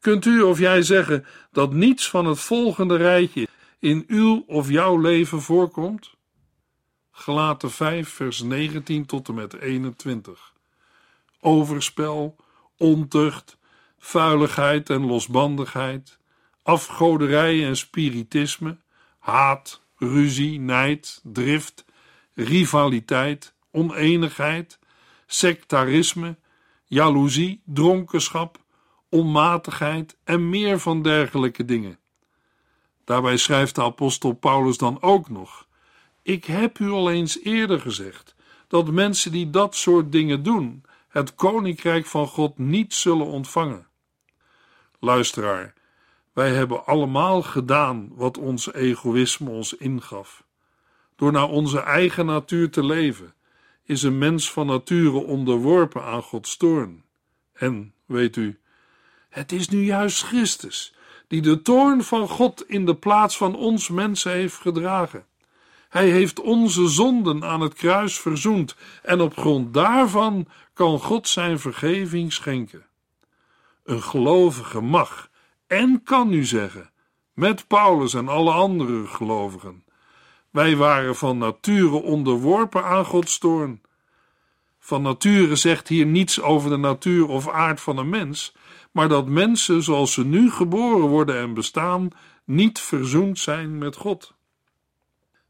Kunt 0.00 0.24
u 0.24 0.42
of 0.42 0.58
jij 0.58 0.82
zeggen 0.82 1.26
dat 1.52 1.72
niets 1.72 2.10
van 2.10 2.26
het 2.26 2.40
volgende 2.40 2.96
rijtje 2.96 3.48
in 3.78 4.04
uw 4.06 4.44
of 4.46 4.70
jouw 4.70 5.00
leven 5.00 5.40
voorkomt? 5.40 6.14
Gelaten 7.10 7.70
5, 7.70 8.08
vers 8.08 8.42
19 8.42 9.06
tot 9.06 9.28
en 9.28 9.34
met 9.34 9.60
21. 9.60 10.52
Overspel, 11.40 12.36
ontucht, 12.76 13.58
vuiligheid 13.98 14.90
en 14.90 15.06
losbandigheid, 15.06 16.18
afgoderij 16.64 17.66
en 17.66 17.76
spiritisme, 17.76 18.76
haat, 19.18 19.82
ruzie, 19.96 20.60
nijd, 20.60 21.20
drift, 21.22 21.84
rivaliteit, 22.34 23.54
oneenigheid, 23.70 24.78
sectarisme, 25.26 26.36
jaloezie, 26.84 27.62
dronkenschap, 27.64 28.58
onmatigheid 29.08 30.16
en 30.24 30.48
meer 30.48 30.78
van 30.78 31.02
dergelijke 31.02 31.64
dingen. 31.64 31.98
Daarbij 33.04 33.36
schrijft 33.36 33.74
de 33.74 33.82
apostel 33.82 34.32
Paulus 34.32 34.78
dan 34.78 35.02
ook 35.02 35.28
nog: 35.28 35.68
Ik 36.22 36.44
heb 36.44 36.78
u 36.78 36.90
al 36.90 37.10
eens 37.10 37.40
eerder 37.42 37.80
gezegd 37.80 38.34
dat 38.68 38.90
mensen 38.90 39.32
die 39.32 39.50
dat 39.50 39.76
soort 39.76 40.12
dingen 40.12 40.42
doen, 40.42 40.82
het 41.08 41.34
koninkrijk 41.34 42.06
van 42.06 42.26
God 42.26 42.58
niet 42.58 42.94
zullen 42.94 43.26
ontvangen. 43.26 43.86
Luisteraar, 44.98 45.74
wij 46.34 46.52
hebben 46.52 46.86
allemaal 46.86 47.42
gedaan 47.42 48.08
wat 48.14 48.38
ons 48.38 48.72
egoïsme 48.72 49.50
ons 49.50 49.72
ingaf. 49.72 50.44
Door 51.16 51.32
naar 51.32 51.48
onze 51.48 51.80
eigen 51.80 52.26
natuur 52.26 52.70
te 52.70 52.84
leven, 52.84 53.34
is 53.84 54.02
een 54.02 54.18
mens 54.18 54.52
van 54.52 54.66
nature 54.66 55.24
onderworpen 55.24 56.04
aan 56.04 56.22
Gods 56.22 56.56
toorn. 56.56 57.04
En, 57.52 57.94
weet 58.06 58.36
u, 58.36 58.58
het 59.28 59.52
is 59.52 59.68
nu 59.68 59.84
juist 59.84 60.22
Christus 60.22 60.94
die 61.28 61.42
de 61.42 61.62
toorn 61.62 62.02
van 62.02 62.28
God 62.28 62.68
in 62.68 62.86
de 62.86 62.94
plaats 62.94 63.36
van 63.36 63.56
ons 63.56 63.88
mensen 63.88 64.32
heeft 64.32 64.56
gedragen. 64.56 65.26
Hij 65.88 66.08
heeft 66.08 66.40
onze 66.40 66.88
zonden 66.88 67.44
aan 67.44 67.60
het 67.60 67.74
kruis 67.74 68.20
verzoend 68.20 68.76
en 69.02 69.20
op 69.20 69.36
grond 69.36 69.74
daarvan 69.74 70.48
kan 70.72 70.98
God 70.98 71.28
zijn 71.28 71.58
vergeving 71.58 72.32
schenken. 72.32 72.86
Een 73.84 74.02
gelovige 74.02 74.80
mag 74.80 75.30
en 75.66 76.02
kan 76.02 76.28
nu 76.28 76.44
zeggen, 76.44 76.90
met 77.32 77.66
Paulus 77.66 78.14
en 78.14 78.28
alle 78.28 78.52
andere 78.52 79.06
gelovigen: 79.06 79.84
Wij 80.50 80.76
waren 80.76 81.16
van 81.16 81.38
nature 81.38 82.02
onderworpen 82.02 82.84
aan 82.84 83.04
Gods 83.04 83.38
toorn. 83.38 83.82
Van 84.78 85.02
nature 85.02 85.56
zegt 85.56 85.88
hier 85.88 86.06
niets 86.06 86.40
over 86.40 86.70
de 86.70 86.76
natuur 86.76 87.28
of 87.28 87.48
aard 87.48 87.80
van 87.80 87.98
een 87.98 88.08
mens, 88.08 88.54
maar 88.92 89.08
dat 89.08 89.28
mensen 89.28 89.82
zoals 89.82 90.12
ze 90.12 90.24
nu 90.24 90.50
geboren 90.50 91.08
worden 91.08 91.36
en 91.36 91.54
bestaan, 91.54 92.08
niet 92.44 92.80
verzoend 92.80 93.38
zijn 93.38 93.78
met 93.78 93.96
God. 93.96 94.34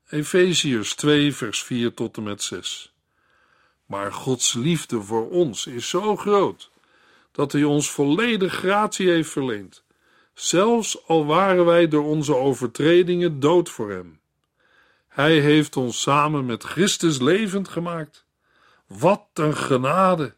Efeziërs 0.08 0.94
2, 0.94 1.34
vers 1.34 1.62
4 1.62 1.94
tot 1.94 2.16
en 2.16 2.22
met 2.22 2.42
6. 2.42 2.94
Maar 3.86 4.12
Gods 4.12 4.52
liefde 4.52 5.02
voor 5.02 5.30
ons 5.30 5.66
is 5.66 5.88
zo 5.88 6.16
groot 6.16 6.70
dat 7.32 7.52
Hij 7.52 7.64
ons 7.64 7.90
volledig 7.90 8.54
gratie 8.54 9.08
heeft 9.08 9.30
verleend, 9.30 9.83
zelfs 10.34 11.06
al 11.06 11.26
waren 11.26 11.64
wij 11.64 11.88
door 11.88 12.04
onze 12.04 12.36
overtredingen 12.36 13.40
dood 13.40 13.68
voor 13.68 13.90
Hem. 13.90 14.20
Hij 15.08 15.40
heeft 15.40 15.76
ons 15.76 16.00
samen 16.00 16.46
met 16.46 16.62
Christus 16.62 17.20
levend 17.20 17.68
gemaakt. 17.68 18.26
Wat 18.86 19.26
een 19.34 19.56
genade! 19.56 20.34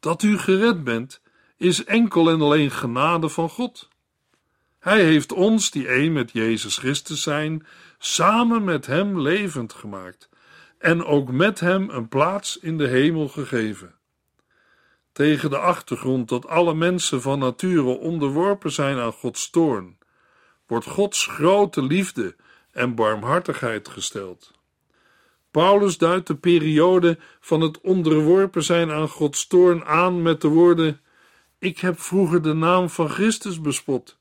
Dat 0.00 0.22
u 0.22 0.38
gered 0.38 0.84
bent, 0.84 1.20
is 1.56 1.84
enkel 1.84 2.30
en 2.30 2.40
alleen 2.40 2.70
genade 2.70 3.28
van 3.28 3.48
God. 3.48 3.88
Hij 4.78 5.04
heeft 5.04 5.32
ons, 5.32 5.70
die 5.70 5.88
één 5.88 6.12
met 6.12 6.30
Jezus 6.32 6.78
Christus 6.78 7.22
zijn, 7.22 7.66
samen 7.98 8.64
met 8.64 8.86
Hem 8.86 9.20
levend 9.20 9.72
gemaakt 9.72 10.28
en 10.78 11.04
ook 11.04 11.30
met 11.30 11.60
Hem 11.60 11.90
een 11.90 12.08
plaats 12.08 12.58
in 12.58 12.78
de 12.78 12.86
hemel 12.88 13.28
gegeven. 13.28 13.93
Tegen 15.14 15.50
de 15.50 15.58
achtergrond 15.58 16.28
dat 16.28 16.46
alle 16.46 16.74
mensen 16.74 17.22
van 17.22 17.38
nature 17.38 17.98
onderworpen 17.98 18.72
zijn 18.72 18.98
aan 18.98 19.12
Gods 19.12 19.50
toorn, 19.50 19.98
wordt 20.66 20.86
Gods 20.86 21.26
grote 21.26 21.82
liefde 21.82 22.36
en 22.72 22.94
barmhartigheid 22.94 23.88
gesteld. 23.88 24.52
Paulus 25.50 25.98
duidt 25.98 26.26
de 26.26 26.34
periode 26.34 27.18
van 27.40 27.60
het 27.60 27.80
onderworpen 27.80 28.62
zijn 28.62 28.90
aan 28.90 29.08
Gods 29.08 29.46
toorn 29.46 29.84
aan 29.84 30.22
met 30.22 30.40
de 30.40 30.48
woorden: 30.48 31.00
Ik 31.58 31.78
heb 31.78 32.00
vroeger 32.00 32.42
de 32.42 32.54
naam 32.54 32.90
van 32.90 33.08
Christus 33.08 33.60
bespot. 33.60 34.18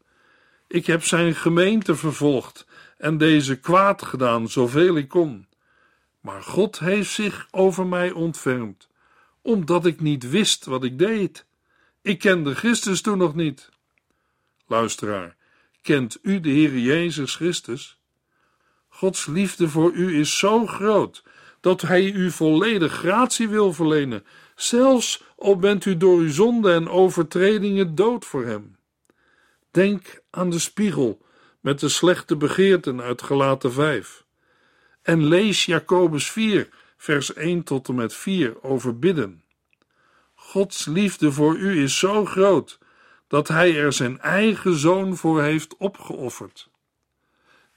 Ik 0.67 0.86
heb 0.86 1.03
zijn 1.03 1.36
gemeente 1.36 1.95
vervolgd 1.95 2.67
en 2.97 3.17
deze 3.17 3.60
kwaad 3.60 4.03
gedaan 4.03 4.47
zoveel 4.47 4.97
ik 4.97 5.08
kon. 5.08 5.47
Maar 6.19 6.43
God 6.43 6.79
heeft 6.79 7.12
zich 7.12 7.47
over 7.51 7.88
mij 7.88 8.12
ontfermd, 8.12 8.88
omdat 9.43 9.86
ik 9.86 10.01
niet 10.01 10.29
wist 10.29 10.65
wat 10.65 10.84
ik 10.84 10.99
deed. 10.99 11.45
Ik 12.01 12.19
kende 12.19 12.56
Christus 12.56 13.01
toen 13.01 13.17
nog 13.17 13.36
niet. 13.36 13.69
Luisteraar, 14.67 15.36
kent 15.82 16.19
u 16.21 16.39
de 16.39 16.49
Heer 16.49 16.77
Jezus 16.77 17.36
Christus? 17.36 17.97
Gods 18.88 19.25
liefde 19.25 19.69
voor 19.69 19.91
u 19.91 20.19
is 20.19 20.38
zo 20.38 20.65
groot 20.65 21.23
dat 21.60 21.82
Hij 21.82 22.12
u 22.12 22.32
volledig 22.32 22.93
gratie 22.93 23.49
wil 23.49 23.73
verlenen, 23.73 24.25
zelfs 24.56 25.23
al 25.38 25.58
bent 25.58 25.86
u 25.86 25.97
door 25.97 26.19
uw 26.19 26.32
zonde 26.32 26.73
en 26.73 26.89
overtredingen 26.89 27.95
dood 27.95 28.25
voor 28.25 28.45
Hem. 28.45 28.75
Denk 29.71 30.21
aan 30.29 30.49
de 30.49 30.60
spiegel 30.60 31.21
met 31.60 31.79
de 31.79 31.89
slechte 31.89 32.36
begeerten 32.36 33.01
uit 33.01 33.21
Gelaten 33.21 33.73
5. 33.73 34.23
En 35.01 35.25
lees 35.25 35.65
Jacobus 35.65 36.32
4, 36.32 36.69
vers 37.04 37.34
1 37.34 37.63
tot 37.63 37.88
en 37.88 37.96
met 37.96 38.13
4 38.13 38.63
over 38.63 39.00
bidden. 39.00 39.44
Gods 40.34 40.86
liefde 40.86 41.32
voor 41.32 41.56
u 41.56 41.84
is 41.84 42.00
zo 42.00 42.26
groot 42.26 42.80
dat 43.28 43.48
Hij 43.48 43.78
er 43.78 43.94
zijn 43.94 44.20
eigen 44.20 44.76
zoon 44.76 45.18
voor 45.18 45.42
heeft 45.42 45.78
opgeofferd. 45.78 46.70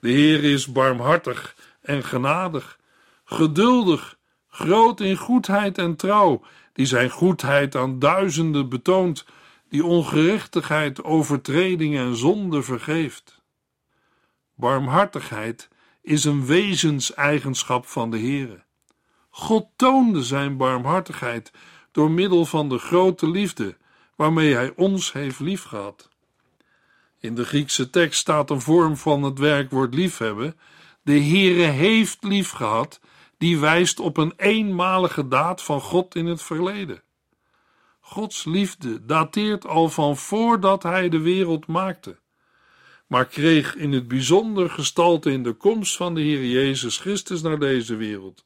De 0.01 0.09
Heer 0.09 0.45
is 0.45 0.73
barmhartig 0.73 1.57
en 1.81 2.05
genadig, 2.05 2.79
geduldig, 3.25 4.19
groot 4.49 5.01
in 5.01 5.17
goedheid 5.17 5.79
en 5.79 5.97
trouw, 5.97 6.45
die 6.73 6.87
zijn 6.87 7.11
goedheid 7.11 7.75
aan 7.75 7.99
duizenden 7.99 8.69
betoont, 8.69 9.25
die 9.69 9.85
ongerechtigheid, 9.85 11.05
overtredingen 11.05 12.07
en 12.07 12.17
zonde 12.17 12.63
vergeeft. 12.63 13.43
Barmhartigheid 14.55 15.69
is 16.03 16.25
een 16.25 16.47
wezenseigenschap 16.47 17.87
van 17.87 18.11
de 18.11 18.19
Heere. 18.19 18.66
God 19.39 19.67
toonde 19.77 20.23
zijn 20.23 20.57
barmhartigheid 20.57 21.53
door 21.93 22.11
middel 22.11 22.45
van 22.45 22.69
de 22.69 22.79
grote 22.79 23.31
liefde 23.31 23.77
waarmee 24.15 24.55
hij 24.55 24.73
ons 24.77 25.13
heeft 25.13 25.41
liefgehad. 25.41 26.09
In 27.21 27.35
de 27.35 27.45
Griekse 27.45 27.91
tekst 27.91 28.21
staat 28.21 28.51
een 28.51 28.61
vorm 28.61 28.97
van 28.97 29.23
het 29.23 29.39
werkwoord 29.39 29.95
liefhebben. 29.95 30.57
De 31.03 31.21
Heere 31.21 31.63
heeft 31.63 32.25
liefgehad, 32.25 33.01
die 33.39 33.59
wijst 33.59 34.01
op 34.01 34.17
een 34.17 34.33
eenmalige 34.37 35.29
daad 35.29 35.63
van 35.63 35.81
God 35.81 36.15
in 36.15 36.27
het 36.27 36.43
verleden. 36.43 37.03
Gods 38.01 38.45
liefde 38.45 39.07
dateert 39.07 39.67
al 39.67 39.89
van 39.89 40.17
voordat 40.17 40.83
hij 40.83 41.09
de 41.09 41.21
wereld 41.21 41.67
maakte, 41.67 42.19
maar 43.07 43.27
kreeg 43.27 43.75
in 43.75 43.93
het 43.93 44.09
bijzonder 44.09 44.71
gestalte 44.71 45.31
in 45.31 45.43
de 45.43 45.53
komst 45.53 45.97
van 45.97 46.15
de 46.15 46.21
Heer 46.21 46.45
Jezus 46.45 46.99
Christus 46.99 47.43
naar 47.43 47.59
deze 47.59 47.97
wereld, 47.97 48.45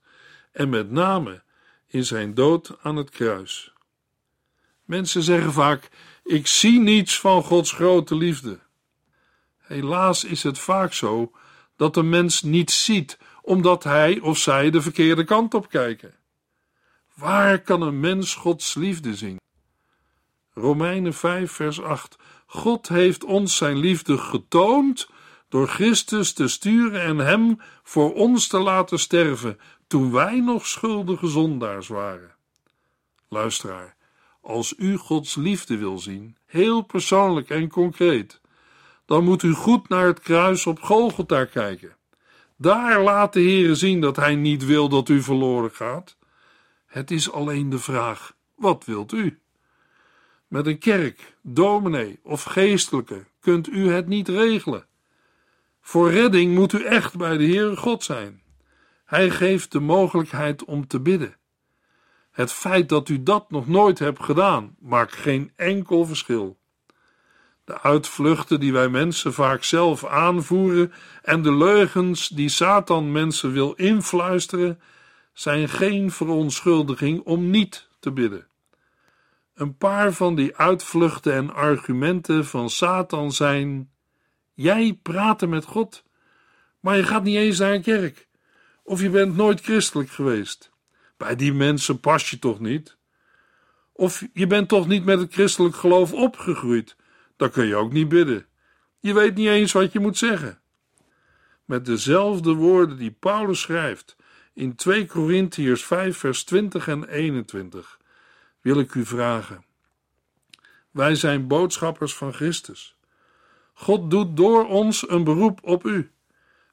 en 0.53 0.69
met 0.69 0.91
name 0.91 1.43
in 1.87 2.05
zijn 2.05 2.35
dood 2.35 2.77
aan 2.83 2.97
het 2.97 3.11
kruis. 3.11 3.73
Mensen 4.85 5.23
zeggen 5.23 5.53
vaak: 5.53 5.89
Ik 6.25 6.47
zie 6.47 6.81
niets 6.81 7.21
van 7.21 7.43
Gods 7.43 7.73
grote 7.73 8.15
liefde. 8.15 8.59
Helaas 9.59 10.25
is 10.25 10.43
het 10.43 10.59
vaak 10.59 10.93
zo 10.93 11.33
dat 11.77 11.95
de 11.95 12.03
mens 12.03 12.43
niets 12.43 12.85
ziet, 12.85 13.19
omdat 13.43 13.85
hij 13.85 14.21
of 14.21 14.39
zij 14.39 14.71
de 14.71 14.83
verkeerde 14.83 15.25
kant 15.25 15.55
op 15.55 15.69
kijken. 15.69 16.15
Waar 17.15 17.61
kan 17.61 17.83
een 17.83 18.01
mens 18.01 18.35
Gods 18.35 18.75
liefde 18.75 19.15
zien? 19.15 19.37
Romeinen 20.53 21.15
5, 21.15 21.53
vers 21.53 21.81
8. 21.81 22.17
God 22.47 22.89
heeft 22.89 23.25
ons 23.25 23.57
zijn 23.57 23.77
liefde 23.77 24.19
getoond 24.19 25.09
door 25.49 25.69
Christus 25.69 26.33
te 26.33 26.49
sturen 26.49 27.03
en 27.03 27.19
Hem 27.19 27.61
voor 27.83 28.15
ons 28.15 28.47
te 28.47 28.59
laten 28.59 28.99
sterven 28.99 29.59
toen 29.91 30.13
wij 30.13 30.41
nog 30.41 30.67
schuldige 30.67 31.27
zondaars 31.27 31.89
waren. 31.89 32.35
Luisteraar, 33.29 33.97
als 34.41 34.75
u 34.79 34.97
Gods 34.97 35.35
liefde 35.35 35.77
wil 35.77 35.99
zien, 35.99 36.37
heel 36.47 36.83
persoonlijk 36.83 37.51
en 37.51 37.69
concreet, 37.69 38.41
dan 39.05 39.25
moet 39.25 39.43
u 39.43 39.53
goed 39.53 39.89
naar 39.89 40.07
het 40.07 40.21
kruis 40.21 40.67
op 40.67 40.81
Golgotha 40.81 41.45
kijken. 41.45 41.97
Daar 42.57 43.03
laat 43.03 43.33
de 43.33 43.41
Heere 43.41 43.75
zien 43.75 44.01
dat 44.01 44.17
Hij 44.17 44.35
niet 44.35 44.65
wil 44.65 44.89
dat 44.89 45.09
u 45.09 45.23
verloren 45.23 45.71
gaat. 45.71 46.17
Het 46.87 47.11
is 47.11 47.33
alleen 47.33 47.71
de 47.71 47.79
vraag: 47.79 48.35
wat 48.55 48.85
wilt 48.85 49.13
u? 49.13 49.39
Met 50.49 50.67
een 50.67 50.79
kerk, 50.79 51.37
dominee 51.43 52.19
of 52.23 52.43
geestelijke 52.43 53.25
kunt 53.41 53.69
u 53.69 53.93
het 53.93 54.07
niet 54.07 54.29
regelen. 54.29 54.87
Voor 55.81 56.11
redding 56.11 56.55
moet 56.55 56.73
u 56.73 56.85
echt 56.85 57.17
bij 57.17 57.37
de 57.37 57.45
Heere 57.45 57.77
God 57.77 58.05
zijn. 58.05 58.43
Hij 59.11 59.31
geeft 59.31 59.73
de 59.73 59.81
mogelijkheid 59.81 60.65
om 60.65 60.87
te 60.87 61.01
bidden. 61.01 61.37
Het 62.31 62.53
feit 62.53 62.89
dat 62.89 63.09
u 63.09 63.23
dat 63.23 63.51
nog 63.51 63.67
nooit 63.67 63.99
hebt 63.99 64.23
gedaan, 64.23 64.77
maakt 64.79 65.13
geen 65.13 65.53
enkel 65.57 66.07
verschil. 66.07 66.59
De 67.65 67.81
uitvluchten 67.81 68.61
die 68.61 68.73
wij 68.73 68.89
mensen 68.89 69.33
vaak 69.33 69.65
zelf 69.65 70.05
aanvoeren 70.05 70.93
en 71.23 71.43
de 71.43 71.55
leugens 71.55 72.29
die 72.29 72.49
Satan 72.49 73.13
mensen 73.13 73.53
wil 73.53 73.73
influisteren, 73.73 74.81
zijn 75.33 75.69
geen 75.69 76.11
verontschuldiging 76.11 77.21
om 77.25 77.51
niet 77.51 77.89
te 78.01 78.13
bidden. 78.13 78.47
Een 79.55 79.77
paar 79.77 80.13
van 80.13 80.35
die 80.35 80.57
uitvluchten 80.57 81.33
en 81.33 81.55
argumenten 81.55 82.47
van 82.47 82.71
Satan 82.71 83.33
zijn: 83.33 83.91
jij 84.55 84.99
praat 85.03 85.47
met 85.47 85.65
God, 85.65 86.05
maar 86.81 86.97
je 86.97 87.05
gaat 87.05 87.23
niet 87.23 87.37
eens 87.37 87.59
naar 87.59 87.73
een 87.73 87.83
kerk, 87.83 88.29
of 88.91 89.01
je 89.01 89.11
bent 89.11 89.37
nooit 89.37 89.61
christelijk 89.61 90.11
geweest. 90.11 90.71
Bij 91.17 91.37
die 91.37 91.53
mensen 91.53 92.01
pas 92.01 92.31
je 92.31 92.39
toch 92.39 92.61
niet? 92.61 92.97
Of 93.93 94.25
je 94.33 94.47
bent 94.47 94.69
toch 94.69 94.87
niet 94.87 95.05
met 95.05 95.19
het 95.19 95.33
christelijk 95.33 95.77
geloof 95.77 96.13
opgegroeid? 96.13 96.97
Dan 97.37 97.51
kun 97.51 97.67
je 97.67 97.77
ook 97.77 97.93
niet 97.93 98.09
bidden. 98.09 98.47
Je 98.99 99.15
weet 99.15 99.35
niet 99.35 99.49
eens 99.49 99.73
wat 99.73 99.93
je 99.93 100.01
moet 100.01 100.19
zeggen. 100.19 100.61
Met 101.65 101.85
dezelfde 101.85 102.53
woorden 102.53 102.97
die 102.97 103.11
Paulus 103.11 103.61
schrijft 103.61 104.17
in 104.55 104.75
2 104.75 105.07
Korintiërs 105.07 105.85
5, 105.85 106.17
vers 106.17 106.45
20 106.45 106.89
en 106.89 107.09
21, 107.09 107.99
wil 108.61 108.79
ik 108.79 108.95
u 108.95 109.07
vragen. 109.07 109.65
Wij 110.91 111.15
zijn 111.15 111.47
boodschappers 111.47 112.15
van 112.15 112.33
Christus. 112.33 112.97
God 113.75 114.11
doet 114.11 114.37
door 114.37 114.67
ons 114.67 115.09
een 115.09 115.25
beroep 115.25 115.59
op 115.63 115.85
u. 115.85 116.11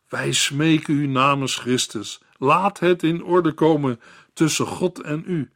Wij 0.09 0.31
smeken 0.31 0.93
u 0.93 1.07
namens 1.07 1.55
Christus. 1.55 2.19
Laat 2.37 2.79
het 2.79 3.03
in 3.03 3.23
orde 3.23 3.53
komen 3.53 3.99
tussen 4.33 4.65
God 4.65 5.01
en 5.01 5.23
u. 5.25 5.51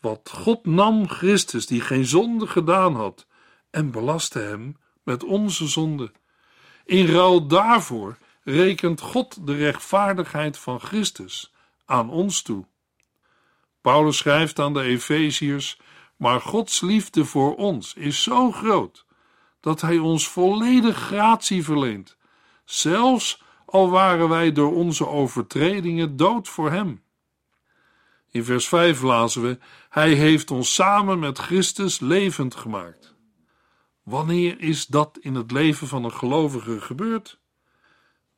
Wat 0.00 0.30
God 0.34 0.66
nam 0.66 1.08
Christus, 1.08 1.66
die 1.66 1.80
geen 1.80 2.04
zonde 2.04 2.46
gedaan 2.46 2.94
had, 2.94 3.26
en 3.70 3.90
belastte 3.90 4.38
hem 4.38 4.76
met 5.02 5.24
onze 5.24 5.68
zonde. 5.68 6.12
In 6.84 7.06
ruil 7.06 7.46
daarvoor 7.46 8.16
rekent 8.44 9.00
God 9.00 9.46
de 9.46 9.54
rechtvaardigheid 9.54 10.58
van 10.58 10.80
Christus 10.80 11.52
aan 11.84 12.10
ons 12.10 12.42
toe. 12.42 12.64
Paulus 13.80 14.16
schrijft 14.16 14.58
aan 14.58 14.74
de 14.74 14.82
Efeziërs: 14.82 15.78
Maar 16.16 16.40
Gods 16.40 16.80
liefde 16.80 17.24
voor 17.24 17.56
ons 17.56 17.94
is 17.94 18.22
zo 18.22 18.52
groot 18.52 19.04
dat 19.60 19.80
Hij 19.80 19.98
ons 19.98 20.28
volledig 20.28 20.96
gratie 20.96 21.64
verleent, 21.64 22.16
zelfs 22.64 23.42
al 23.70 23.90
waren 23.90 24.28
wij 24.28 24.52
door 24.52 24.74
onze 24.74 25.06
overtredingen 25.08 26.16
dood 26.16 26.48
voor 26.48 26.70
Hem. 26.70 27.02
In 28.30 28.44
vers 28.44 28.68
5 28.68 29.02
lazen 29.02 29.42
we: 29.42 29.58
Hij 29.88 30.12
heeft 30.12 30.50
ons 30.50 30.74
samen 30.74 31.18
met 31.18 31.38
Christus 31.38 32.00
levend 32.00 32.54
gemaakt. 32.54 33.14
Wanneer 34.02 34.60
is 34.60 34.86
dat 34.86 35.18
in 35.20 35.34
het 35.34 35.50
leven 35.50 35.86
van 35.86 36.04
een 36.04 36.12
gelovige 36.12 36.80
gebeurd? 36.80 37.38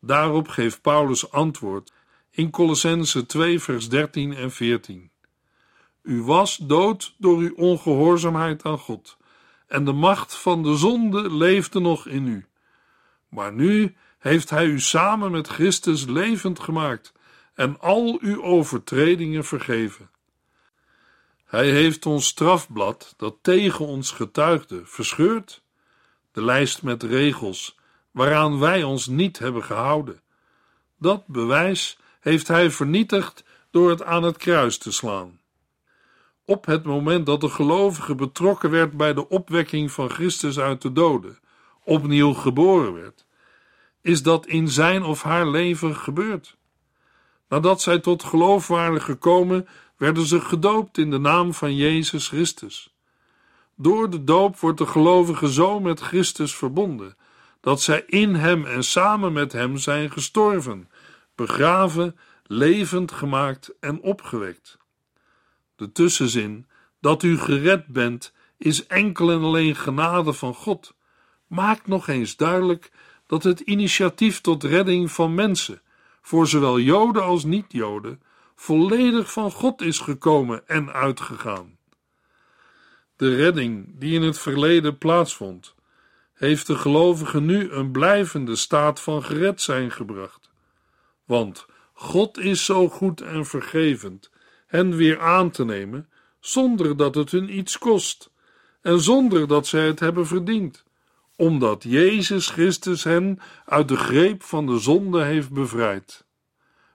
Daarop 0.01 0.49
geeft 0.49 0.83
Paulus 0.83 1.31
antwoord 1.31 1.93
in 2.31 2.51
Colossense 2.51 3.27
2, 3.27 3.61
vers 3.61 3.89
13 3.89 4.35
en 4.35 4.51
14. 4.51 5.11
U 6.03 6.23
was 6.23 6.57
dood 6.57 7.15
door 7.19 7.39
uw 7.39 7.55
ongehoorzaamheid 7.55 8.65
aan 8.65 8.79
God, 8.79 9.17
en 9.67 9.85
de 9.85 9.93
macht 9.93 10.35
van 10.35 10.63
de 10.63 10.77
zonde 10.77 11.31
leefde 11.31 11.81
nog 11.81 12.07
in 12.07 12.27
u. 12.27 12.47
Maar 13.29 13.53
nu 13.53 13.97
heeft 14.23 14.51
Hij 14.51 14.67
u 14.67 14.81
samen 14.81 15.31
met 15.31 15.49
Christus 15.49 16.05
levend 16.05 16.61
gemaakt 16.61 17.13
en 17.55 17.81
al 17.81 18.19
uw 18.21 18.43
overtredingen 18.43 19.45
vergeven. 19.45 20.11
Hij 21.45 21.71
heeft 21.71 22.07
ons 22.07 22.27
strafblad, 22.27 23.15
dat 23.17 23.37
tegen 23.43 23.87
ons 23.87 24.11
getuigde, 24.11 24.83
verscheurd, 24.85 25.63
de 26.33 26.45
lijst 26.45 26.83
met 26.83 27.03
regels 27.03 27.79
waaraan 28.11 28.59
wij 28.59 28.83
ons 28.83 29.07
niet 29.07 29.39
hebben 29.39 29.65
gehouden. 29.65 30.21
Dat 30.99 31.27
bewijs 31.27 31.99
heeft 32.21 32.49
hij 32.49 32.71
vernietigd 32.71 33.45
door 33.71 33.91
het 33.91 34.03
aan 34.03 34.23
het 34.23 34.37
kruis 34.37 34.79
te 34.79 34.93
slaan. 34.93 35.41
Op 36.45 36.67
het 36.67 36.85
moment 36.85 37.27
dat 37.27 37.41
de 37.41 37.49
gelovige 37.49 38.15
betrokken 38.15 38.71
werd 38.71 38.97
bij 38.97 39.15
de 39.15 39.29
opwekking 39.29 39.93
van 39.93 40.11
Christus 40.11 40.59
uit 40.59 40.83
de 40.83 40.93
doden, 40.93 41.39
opnieuw 41.85 42.33
geboren 42.33 42.93
werd, 42.93 43.25
is 44.03 44.23
dat 44.23 44.47
in 44.47 44.69
zijn 44.69 45.03
of 45.03 45.23
haar 45.23 45.49
leven 45.49 45.97
gebeurd. 45.97 46.57
Nadat 47.49 47.83
zij 47.83 47.99
tot 47.99 48.25
geloof 48.25 48.69
waren 48.69 49.03
gekomen, 49.03 49.69
werden 49.97 50.27
ze 50.27 50.41
gedoopt 50.41 50.99
in 50.99 51.11
de 51.11 51.19
naam 51.19 51.55
van 51.55 51.77
Jezus 51.77 52.29
Christus. 52.29 52.95
Door 53.77 54.11
de 54.11 54.25
doop 54.25 54.59
wordt 54.59 54.79
de 54.79 54.87
gelovige 54.87 55.53
zo 55.53 55.81
met 55.81 56.01
Christus 56.01 56.55
verbonden, 56.55 57.17
dat 57.61 57.83
zij 57.83 58.05
in 58.07 58.35
Hem 58.35 58.65
en 58.65 58.85
samen 58.85 59.33
met 59.33 59.53
Hem 59.53 59.77
zijn 59.77 60.11
gestorven, 60.11 60.91
begraven, 61.35 62.17
levend 62.47 63.13
gemaakt 63.13 63.75
en 63.81 64.01
opgewekt. 64.01 64.79
De 65.77 65.93
tussenzin, 65.93 66.67
dat 67.01 67.23
u 67.23 67.39
gered 67.39 67.87
bent, 67.87 68.33
is 68.59 68.87
enkel 68.87 69.31
en 69.31 69.43
alleen 69.43 69.77
genade 69.77 70.33
van 70.33 70.55
God, 70.55 70.95
maakt 71.47 71.87
nog 71.87 72.09
eens 72.09 72.37
duidelijk 72.37 72.91
dat 73.33 73.43
het 73.43 73.61
initiatief 73.61 74.41
tot 74.41 74.65
redding 74.65 75.11
van 75.11 75.35
mensen, 75.35 75.83
voor 76.23 76.47
zowel 76.47 76.79
Joden 76.79 77.23
als 77.23 77.45
niet-Joden, 77.45 78.23
volledig 78.55 79.33
van 79.33 79.51
God 79.51 79.83
is 79.83 79.99
gekomen 79.99 80.69
en 80.69 80.93
uitgegaan. 80.93 81.79
De 83.17 83.37
redding 83.37 83.87
die 83.99 84.15
in 84.15 84.23
het 84.23 84.39
verleden 84.39 84.99
plaatsvond, 84.99 85.75
heeft 86.35 86.67
de 86.67 86.77
gelovigen 86.77 87.45
nu 87.45 87.71
een 87.71 87.91
blijvende 87.91 88.57
staat 88.57 89.01
van 89.01 89.25
gered 89.25 89.61
zijn 89.61 89.91
gebracht. 89.91 90.51
Want 91.25 91.67
God 91.93 92.39
is 92.39 92.65
zo 92.65 92.89
goed 92.89 93.21
en 93.21 93.47
vergevend 93.47 94.31
hen 94.67 94.97
weer 94.97 95.21
aan 95.21 95.51
te 95.51 95.65
nemen, 95.65 96.09
zonder 96.41 96.97
dat 96.97 97.15
het 97.15 97.31
hun 97.31 97.57
iets 97.57 97.79
kost 97.79 98.31
en 98.83 99.01
zonder 99.01 99.49
dat 99.49 99.67
zij 99.67 99.87
het 99.87 100.01
hebben 100.01 100.27
verdiend, 100.27 100.85
omdat 101.43 101.83
Jezus 101.83 102.49
Christus 102.49 103.05
hen 103.05 103.39
uit 103.65 103.89
de 103.89 103.97
greep 103.97 104.43
van 104.43 104.67
de 104.67 104.79
zonde 104.79 105.23
heeft 105.23 105.51
bevrijd. 105.51 106.25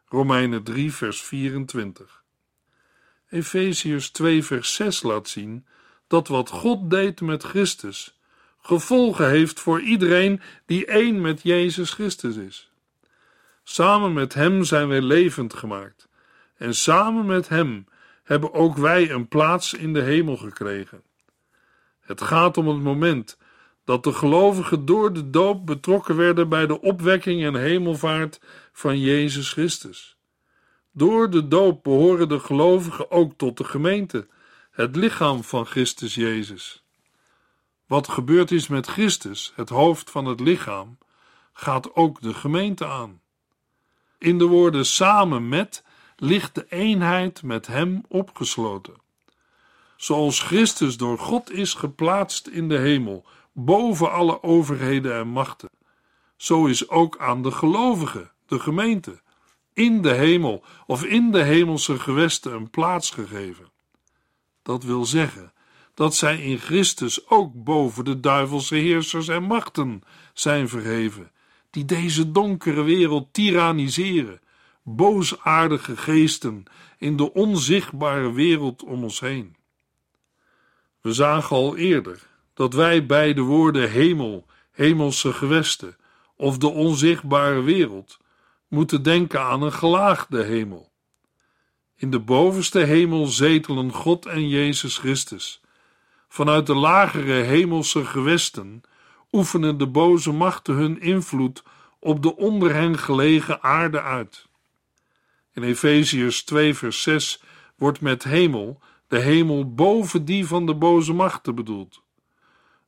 Romeinen 0.09 0.63
3, 0.63 0.93
vers 0.93 1.21
24. 1.21 2.23
Efeziërs 3.29 4.11
2, 4.11 4.43
vers 4.43 4.73
6 4.73 5.01
laat 5.01 5.27
zien 5.27 5.65
dat 6.07 6.27
wat 6.27 6.49
God 6.49 6.89
deed 6.89 7.21
met 7.21 7.43
Christus 7.43 8.19
gevolgen 8.61 9.29
heeft 9.29 9.59
voor 9.59 9.81
iedereen 9.81 10.41
die 10.65 10.85
één 10.85 11.21
met 11.21 11.41
Jezus 11.43 11.91
Christus 11.91 12.35
is. 12.35 12.71
Samen 13.63 14.13
met 14.13 14.33
Hem 14.33 14.63
zijn 14.63 14.87
wij 14.87 15.01
levend 15.01 15.53
gemaakt 15.53 16.07
en 16.57 16.75
samen 16.75 17.25
met 17.25 17.49
Hem 17.49 17.85
hebben 18.23 18.53
ook 18.53 18.77
wij 18.77 19.11
een 19.11 19.27
plaats 19.27 19.73
in 19.73 19.93
de 19.93 20.01
hemel 20.01 20.37
gekregen. 20.37 21.01
Het 21.99 22.21
gaat 22.21 22.57
om 22.57 22.67
het 22.67 22.81
moment 22.81 23.37
dat 23.87 24.03
de 24.03 24.13
gelovigen 24.13 24.85
door 24.85 25.13
de 25.13 25.29
doop 25.29 25.65
betrokken 25.65 26.15
werden 26.15 26.49
bij 26.49 26.67
de 26.67 26.81
opwekking 26.81 27.43
en 27.43 27.55
hemelvaart 27.55 28.39
van 28.71 28.99
Jezus 28.99 29.51
Christus. 29.51 30.17
Door 30.91 31.29
de 31.29 31.47
doop 31.47 31.83
behoren 31.83 32.29
de 32.29 32.39
gelovigen 32.39 33.11
ook 33.11 33.33
tot 33.37 33.57
de 33.57 33.63
gemeente, 33.63 34.27
het 34.71 34.95
lichaam 34.95 35.43
van 35.43 35.65
Christus 35.65 36.15
Jezus. 36.15 36.83
Wat 37.85 38.07
gebeurd 38.07 38.51
is 38.51 38.67
met 38.67 38.87
Christus, 38.87 39.51
het 39.55 39.69
hoofd 39.69 40.09
van 40.09 40.25
het 40.25 40.39
lichaam, 40.39 40.97
gaat 41.53 41.95
ook 41.95 42.21
de 42.21 42.33
gemeente 42.33 42.85
aan. 42.85 43.21
In 44.17 44.37
de 44.37 44.45
woorden 44.45 44.85
samen 44.85 45.49
met 45.49 45.83
ligt 46.15 46.55
de 46.55 46.65
eenheid 46.69 47.43
met 47.43 47.67
Hem 47.67 48.03
opgesloten. 48.07 48.93
Zoals 49.97 50.41
Christus 50.41 50.97
door 50.97 51.19
God 51.19 51.51
is 51.51 51.73
geplaatst 51.73 52.47
in 52.47 52.69
de 52.69 52.77
hemel, 52.77 53.25
boven 53.59 54.11
alle 54.11 54.43
overheden 54.43 55.15
en 55.15 55.27
machten, 55.27 55.69
zo 56.35 56.65
is 56.65 56.89
ook 56.89 57.17
aan 57.17 57.41
de 57.43 57.51
gelovigen, 57.51 58.31
de 58.45 58.59
gemeente, 58.59 59.21
in 59.73 60.01
de 60.01 60.13
hemel 60.13 60.63
of 60.85 61.03
in 61.03 61.31
de 61.31 61.43
hemelse 61.43 61.99
gewesten 61.99 62.53
een 62.53 62.69
plaats 62.69 63.09
gegeven. 63.09 63.71
Dat 64.61 64.83
wil 64.83 65.05
zeggen 65.05 65.53
dat 65.93 66.15
zij 66.15 66.41
in 66.41 66.57
Christus 66.57 67.29
ook 67.29 67.63
boven 67.63 68.05
de 68.05 68.19
duivelse 68.19 68.75
heersers 68.75 69.27
en 69.27 69.43
machten 69.43 70.01
zijn 70.33 70.69
verheven, 70.69 71.31
die 71.69 71.85
deze 71.85 72.31
donkere 72.31 72.81
wereld 72.81 73.33
tyranniseren, 73.33 74.39
boosaardige 74.83 75.97
geesten 75.97 76.63
in 76.97 77.17
de 77.17 77.33
onzichtbare 77.33 78.31
wereld 78.31 78.83
om 78.83 79.03
ons 79.03 79.19
heen. 79.19 79.55
We 81.01 81.13
zagen 81.13 81.55
al 81.55 81.77
eerder 81.77 82.27
dat 82.57 82.73
wij 82.73 83.05
bij 83.05 83.33
de 83.33 83.41
woorden 83.41 83.89
hemel, 83.89 84.45
hemelse 84.71 85.33
gewesten 85.33 85.97
of 86.35 86.57
de 86.57 86.67
onzichtbare 86.67 87.61
wereld 87.61 88.17
moeten 88.67 89.03
denken 89.03 89.41
aan 89.41 89.61
een 89.61 89.73
gelaagde 89.73 90.43
hemel. 90.43 90.91
In 91.95 92.11
de 92.11 92.19
bovenste 92.19 92.79
hemel 92.79 93.25
zetelen 93.25 93.93
God 93.93 94.25
en 94.25 94.47
Jezus 94.47 94.97
Christus. 94.97 95.61
Vanuit 96.27 96.65
de 96.65 96.75
lagere 96.75 97.33
hemelse 97.33 98.05
gewesten 98.05 98.81
oefenen 99.31 99.77
de 99.77 99.87
boze 99.87 100.31
machten 100.31 100.75
hun 100.75 101.01
invloed 101.01 101.63
op 101.99 102.21
de 102.21 102.35
onder 102.35 102.73
hen 102.73 102.97
gelegen 102.97 103.63
aarde 103.63 104.01
uit. 104.01 104.47
In 105.53 105.63
Efeziërs 105.63 106.43
2 106.43 106.73
vers 106.73 107.01
6 107.01 107.41
wordt 107.75 108.01
met 108.01 108.23
hemel 108.23 108.81
de 109.07 109.19
hemel 109.19 109.73
boven 109.73 110.25
die 110.25 110.47
van 110.47 110.65
de 110.65 110.75
boze 110.75 111.13
machten 111.13 111.55
bedoeld. 111.55 112.05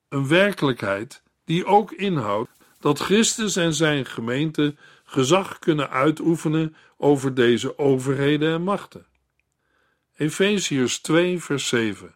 Een 0.10 0.28
werkelijkheid 0.28 1.24
die 1.46 1.66
ook 1.66 1.92
inhoudt 1.92 2.50
dat 2.80 3.00
Christus 3.00 3.56
en 3.56 3.74
zijn 3.74 4.06
gemeente 4.06 4.76
gezag 5.04 5.60
kunnen 5.60 5.90
uitoefenen 5.90 6.76
over 6.98 7.34
deze 7.34 7.78
overheden 7.78 8.54
en 8.54 8.62
machten. 8.62 9.06
Efeziërs 10.16 11.00
2 11.00 11.40
vers 11.40 11.68
7 11.68 12.16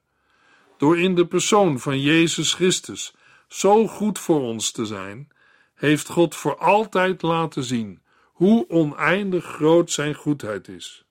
Door 0.78 1.00
in 1.00 1.16
de 1.16 1.28
persoon 1.28 1.80
van 1.80 2.02
Jezus 2.02 2.54
Christus 2.54 3.14
zo 3.48 3.88
goed 3.88 4.20
voor 4.20 4.42
ons 4.42 4.72
te 4.72 4.86
zijn, 4.86 5.28
heeft 5.76 6.10
God 6.10 6.36
voor 6.36 6.58
altijd 6.58 7.22
laten 7.22 7.64
zien 7.64 8.02
hoe 8.24 8.70
oneindig 8.70 9.46
groot 9.46 9.92
zijn 9.92 10.16
goedheid 10.16 10.68
is. 10.68 11.06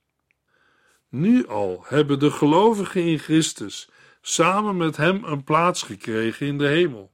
Nu 1.08 1.46
al 1.46 1.84
hebben 1.86 2.18
de 2.18 2.30
gelovigen 2.30 3.02
in 3.02 3.18
Christus 3.18 3.88
samen 4.22 4.76
met 4.76 4.96
Hem 4.96 5.24
een 5.24 5.44
plaats 5.44 5.82
gekregen 5.82 6.46
in 6.46 6.58
de 6.58 6.66
hemel. 6.66 7.12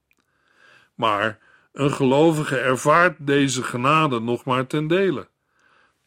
Maar 0.95 1.39
een 1.73 1.93
gelovige 1.93 2.59
ervaart 2.59 3.17
deze 3.19 3.63
genade 3.63 4.21
nog 4.21 4.45
maar 4.45 4.67
ten 4.67 4.87
dele. 4.87 5.29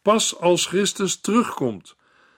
Pas 0.02 0.40
als 0.40 0.66
Christus 0.66 1.20
terugkomt, 1.20 1.96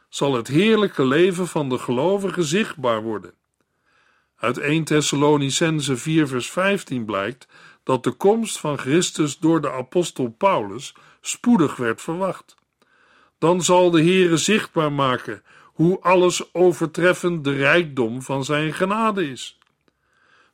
zal 0.09 0.33
het 0.33 0.47
heerlijke 0.47 1.05
leven 1.05 1.47
van 1.47 1.69
de 1.69 1.77
gelovige 1.77 2.43
zichtbaar 2.43 3.01
worden. 3.01 3.33
Uit 4.35 4.57
1 4.57 4.83
Thessalonicense 4.83 5.97
4 5.97 6.27
vers 6.27 6.51
15 6.51 7.05
blijkt 7.05 7.47
dat 7.83 8.03
de 8.03 8.11
komst 8.11 8.59
van 8.59 8.77
Christus 8.77 9.37
door 9.37 9.61
de 9.61 9.71
apostel 9.71 10.29
Paulus 10.29 10.95
spoedig 11.21 11.75
werd 11.75 12.01
verwacht. 12.01 12.55
Dan 13.37 13.63
zal 13.63 13.91
de 13.91 14.01
Heere 14.01 14.37
zichtbaar 14.37 14.91
maken 14.91 15.43
hoe 15.73 15.99
alles 15.99 16.53
overtreffend 16.53 17.43
de 17.43 17.55
rijkdom 17.55 18.21
van 18.21 18.45
zijn 18.45 18.73
genade 18.73 19.29
is. 19.29 19.57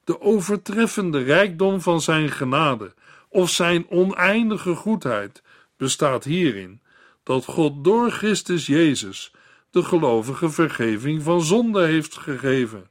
De 0.04 0.22
overtreffende 0.22 1.24
rijkdom 1.24 1.82
van 1.82 2.02
zijn 2.02 2.30
genade 2.30 2.94
of 3.30 3.50
zijn 3.50 3.90
oneindige 3.90 4.76
goedheid 4.76 5.44
bestaat 5.78 6.24
hierin 6.24 6.82
dat 7.24 7.46
God 7.46 7.84
door 7.84 8.12
Christus 8.12 8.66
Jezus 8.66 9.32
de 9.72 9.84
gelovige 9.84 10.50
vergeving 10.50 11.24
van 11.24 11.42
zonde 11.42 11.86
heeft 11.86 12.18
gegeven 12.18 12.90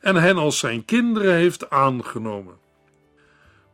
en 0.00 0.16
hen 0.16 0.36
als 0.36 0.58
zijn 0.58 0.84
kinderen 0.84 1.34
heeft 1.34 1.70
aangenomen. 1.70 2.54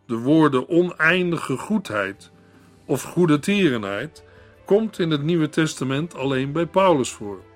De 0.06 0.16
woorden 0.16 0.68
oneindige 0.68 1.56
goedheid 1.56 2.30
of 2.84 3.02
goede 3.02 3.38
tierenheid 3.38 4.24
komt 4.64 4.98
in 4.98 5.10
het 5.10 5.22
Nieuwe 5.22 5.48
Testament 5.48 6.14
alleen 6.14 6.52
bij 6.52 6.66
Paulus 6.66 7.10
voor. 7.10 7.51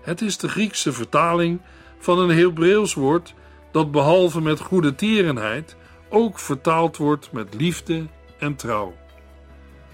Het 0.00 0.20
is 0.20 0.36
de 0.36 0.48
Griekse 0.48 0.92
vertaling 0.92 1.60
van 1.98 2.18
een 2.18 2.38
Hebreeuws 2.38 2.94
woord 2.94 3.34
dat 3.70 3.90
behalve 3.90 4.40
met 4.40 4.60
goede 4.60 4.94
tierenheid 4.94 5.76
ook 6.08 6.38
vertaald 6.38 6.96
wordt 6.96 7.32
met 7.32 7.54
liefde 7.54 8.06
en 8.38 8.56
trouw. 8.56 8.94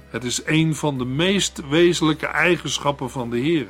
Het 0.08 0.24
is 0.24 0.42
een 0.46 0.74
van 0.74 0.98
de 0.98 1.04
meest 1.04 1.68
wezenlijke 1.68 2.26
eigenschappen 2.26 3.10
van 3.10 3.30
de 3.30 3.38
Heer 3.38 3.66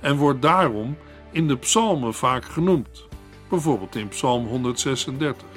en 0.00 0.16
wordt 0.16 0.42
daarom 0.42 0.96
in 1.30 1.48
de 1.48 1.56
psalmen 1.56 2.14
vaak 2.14 2.44
genoemd, 2.44 3.06
bijvoorbeeld 3.48 3.96
in 3.96 4.08
Psalm 4.08 4.46
136. 4.46 5.48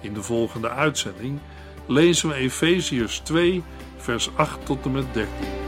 In 0.00 0.14
de 0.14 0.22
volgende 0.22 0.68
uitzending 0.68 1.38
lezen 1.86 2.28
we 2.28 2.34
Efeziërs 2.34 3.18
2, 3.18 3.62
vers 3.96 4.30
8 4.36 4.66
tot 4.66 4.84
en 4.84 4.92
met 4.92 5.14
13. 5.14 5.67